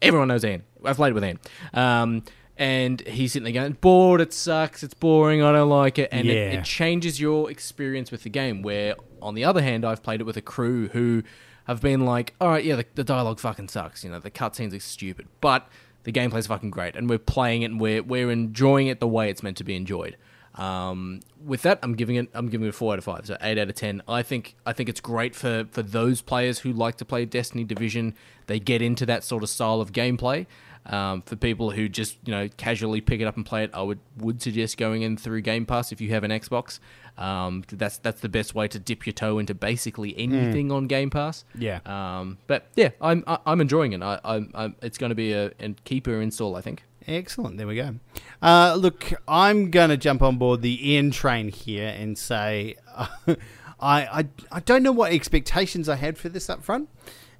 [0.00, 0.62] everyone knows Ian.
[0.84, 1.38] I've played it with Ian.
[1.74, 2.22] Um,
[2.58, 6.08] and he's sitting there going, bored, it sucks, it's boring, I don't like it.
[6.12, 6.58] And it, Yeah.
[6.58, 8.62] it changes your experience with the game.
[8.62, 11.22] Where, on the other hand, I've played it with a crew who
[11.66, 14.02] have been like, all right, yeah, the, the dialogue fucking sucks.
[14.04, 15.68] You know, the cutscenes are stupid, but
[16.04, 19.30] the gameplay's fucking great, and we're playing it and we're we're enjoying it the way
[19.30, 20.16] it's meant to be enjoyed.
[20.54, 23.36] Um, with that, I'm giving it I'm giving it a four out of five, so
[23.40, 24.02] eight out of ten.
[24.08, 27.62] I think I think it's great for for those players who like to play Destiny
[27.64, 28.14] Division.
[28.46, 30.46] They get into that sort of style of gameplay.
[30.88, 33.82] Um, for people who just you know casually pick it up and play it, I
[33.82, 36.80] would would suggest going in through Game Pass if you have an Xbox.
[37.18, 41.10] Um, that's that's the best way to dip your toe into basically anything on Game
[41.10, 41.44] Pass.
[41.58, 41.80] Yeah.
[41.84, 44.02] Um, but yeah, I'm I, I'm enjoying it.
[44.02, 46.84] I, I'm, I'm it's going to be a, a keeper install, I think.
[47.06, 47.56] Excellent.
[47.56, 47.96] There we go.
[48.40, 53.36] Uh, look, I'm going to jump on board the Ian train here and say I,
[53.80, 56.88] I I don't know what expectations I had for this up front.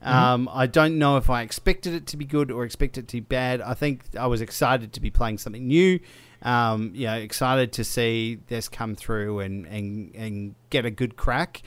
[0.01, 3.17] Um, I don't know if I expected it to be good or expected it to
[3.17, 3.61] be bad.
[3.61, 5.99] I think I was excited to be playing something new.
[6.43, 11.17] Um, you know, excited to see this come through and, and, and get a good
[11.17, 11.63] crack.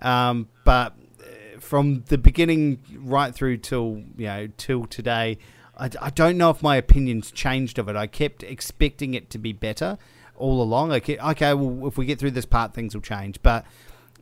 [0.00, 5.38] Um, but uh, from the beginning right through till you know till today,
[5.76, 7.94] I, I don't know if my opinions changed of it.
[7.94, 9.96] I kept expecting it to be better
[10.34, 10.98] all along.
[11.00, 13.40] Kept, okay, well, if we get through this part, things will change.
[13.42, 13.64] But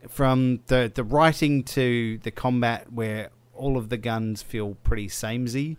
[0.08, 5.76] from the the writing to the combat, where all of the guns feel pretty samey,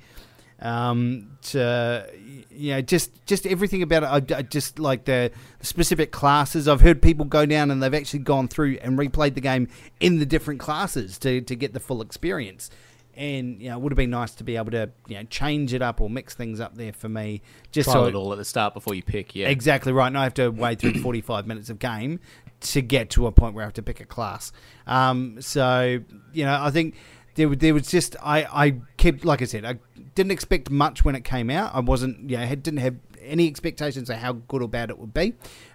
[0.59, 2.09] um, to
[2.49, 4.31] you know, just just everything about it.
[4.33, 6.67] I, I just like the specific classes.
[6.67, 9.67] I've heard people go down and they've actually gone through and replayed the game
[9.99, 12.69] in the different classes to to get the full experience.
[13.17, 15.73] And you know, it would have been nice to be able to you know change
[15.73, 17.41] it up or mix things up there for me.
[17.71, 19.35] Just Trial so it all at the start before you pick.
[19.35, 20.07] Yeah, Exactly right.
[20.07, 22.19] And I have to wade through 45 minutes of game
[22.61, 24.51] to get to a point where I have to pick a class.
[24.87, 25.99] Um, so,
[26.33, 26.95] you know, I think
[27.35, 29.75] there, there was just, I, I kept, like I said, I
[30.15, 31.73] didn't expect much when it came out.
[31.73, 34.97] I wasn't, you know, had, didn't have any expectations of how good or bad it
[34.97, 35.33] would be.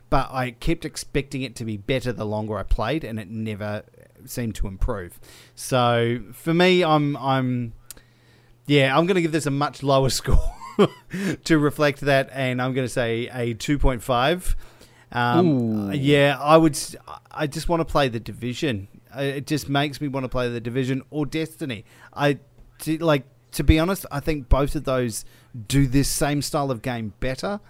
[0.08, 3.84] But I kept expecting it to be better the longer I played, and it never
[4.24, 5.20] seemed to improve.
[5.54, 7.74] So for me, I'm, I'm,
[8.66, 10.56] yeah, I'm going to give this a much lower score
[11.44, 14.54] to reflect that, and I'm going to say a 2.5.
[15.12, 16.78] Um, yeah, I would.
[17.30, 18.88] I just want to play the division.
[19.16, 21.84] It just makes me want to play the division or Destiny.
[22.12, 22.38] I
[22.80, 24.06] to- like to be honest.
[24.10, 25.24] I think both of those
[25.68, 27.60] do this same style of game better,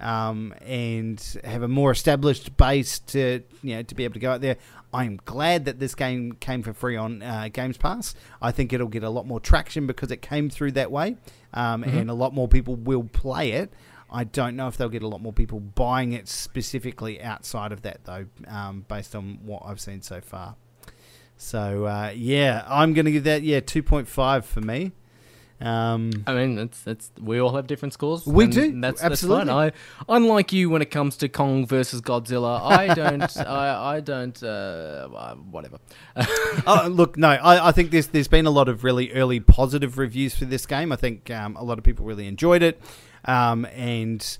[0.00, 4.32] um, and have a more established base to you know to be able to go
[4.32, 4.56] out there.
[4.94, 8.14] I'm glad that this game came for free on uh, Games Pass.
[8.40, 11.16] I think it'll get a lot more traction because it came through that way,
[11.52, 13.72] um, and a lot more people will play it.
[14.08, 17.82] I don't know if they'll get a lot more people buying it specifically outside of
[17.82, 20.54] that, though, um, based on what I've seen so far.
[21.36, 24.92] So uh, yeah, I'm going to give that yeah 2.5 for me.
[25.60, 28.26] Um, I mean, that's that's we all have different scores.
[28.26, 29.46] We do, That's absolutely.
[29.46, 30.06] That's fine.
[30.08, 33.36] I, unlike you, when it comes to Kong versus Godzilla, I don't.
[33.38, 34.40] I I don't.
[34.42, 35.78] Uh, uh, whatever.
[36.66, 39.96] oh, look, no, I, I think there's there's been a lot of really early positive
[39.96, 40.92] reviews for this game.
[40.92, 42.78] I think um, a lot of people really enjoyed it,
[43.24, 44.36] um, and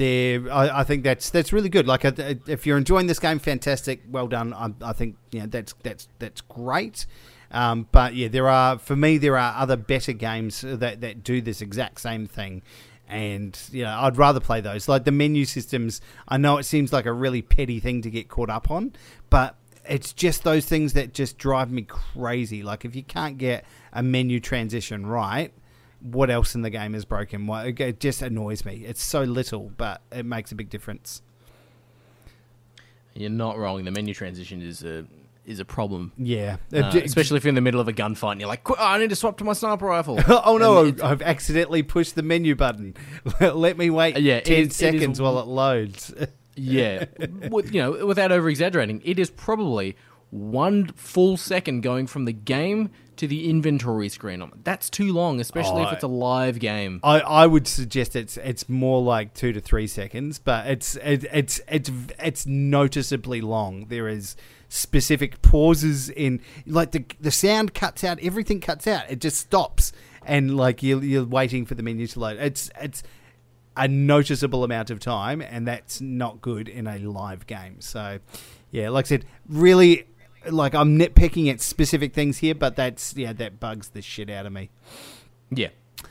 [0.00, 1.86] there, I, I think that's that's really good.
[1.86, 4.54] Like, if you're enjoying this game, fantastic, well done.
[4.54, 7.04] I, I think you know that's that's that's great.
[7.50, 11.42] Um, but yeah, there are for me there are other better games that that do
[11.42, 12.62] this exact same thing.
[13.08, 14.88] And you know, I'd rather play those.
[14.88, 18.28] Like the menu systems, I know it seems like a really petty thing to get
[18.28, 18.94] caught up on,
[19.28, 22.62] but it's just those things that just drive me crazy.
[22.62, 25.52] Like if you can't get a menu transition right,
[26.00, 27.46] what else in the game is broken?
[27.46, 28.84] Why it just annoys me.
[28.86, 31.22] It's so little, but it makes a big difference.
[33.14, 33.84] You're not wrong.
[33.84, 35.04] The menu transition is a
[35.46, 36.12] is a problem.
[36.16, 38.76] Yeah, Uh, especially if you're in the middle of a gunfight and you're like, "Qu-
[38.78, 40.18] oh, I need to swap to my sniper rifle.
[40.28, 42.94] oh no, And I've accidentally pushed the menu button.
[43.40, 46.14] Let me wait yeah, it- ten it is- seconds while it loads.
[46.56, 47.06] Yeah,
[47.50, 49.96] with, you know, without over exaggerating, it is probably
[50.30, 54.50] one full second going from the game to the inventory screen.
[54.64, 57.00] That's too long, especially if Oh, it's a live game.
[57.02, 61.24] I, I would suggest it's it's more like two to three seconds, but it's it,
[61.32, 63.86] it's it's it's noticeably long.
[63.88, 64.36] There is
[64.68, 69.02] specific pauses in like the the sound cuts out, everything cuts out.
[69.10, 69.92] It just stops,
[70.24, 72.38] and like you you're waiting for the menu to load.
[72.38, 73.02] It's it's
[73.76, 77.80] a noticeable amount of time, and that's not good in a live game.
[77.80, 78.18] So,
[78.70, 80.06] yeah, like I said, really,
[80.48, 84.46] like I'm nitpicking at specific things here, but that's yeah, that bugs the shit out
[84.46, 84.70] of me.
[85.50, 85.68] Yeah,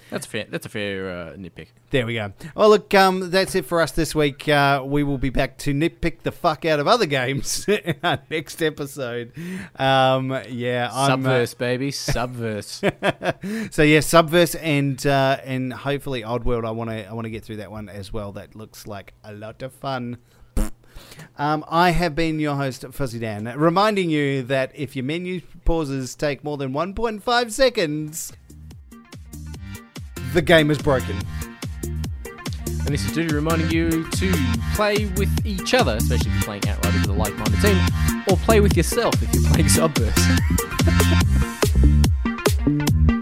[0.10, 0.46] that's fair.
[0.50, 1.68] That's a fair uh, nitpick.
[1.92, 2.34] There we go.
[2.56, 4.48] Well, look, um, that's it for us this week.
[4.48, 8.20] Uh, we will be back to nitpick the fuck out of other games in our
[8.30, 9.32] next episode.
[9.76, 13.72] Um, yeah, I'm, uh, Subverse, baby, subverse.
[13.74, 16.66] so yeah, Subverse and uh, and hopefully Oddworld.
[16.66, 18.32] I want to I want to get through that one as well.
[18.32, 20.18] That looks like a lot of fun.
[21.38, 26.16] Um, I have been your host, Fuzzy Dan, reminding you that if your menu pauses
[26.16, 28.34] take more than 1.5 seconds,
[30.34, 31.18] the game is broken.
[31.86, 34.34] And this is Duty reminding you to
[34.76, 37.78] play with each other, especially if you're playing Outriders with a like-minded team,
[38.30, 40.16] or play with yourself if you're playing Subverse.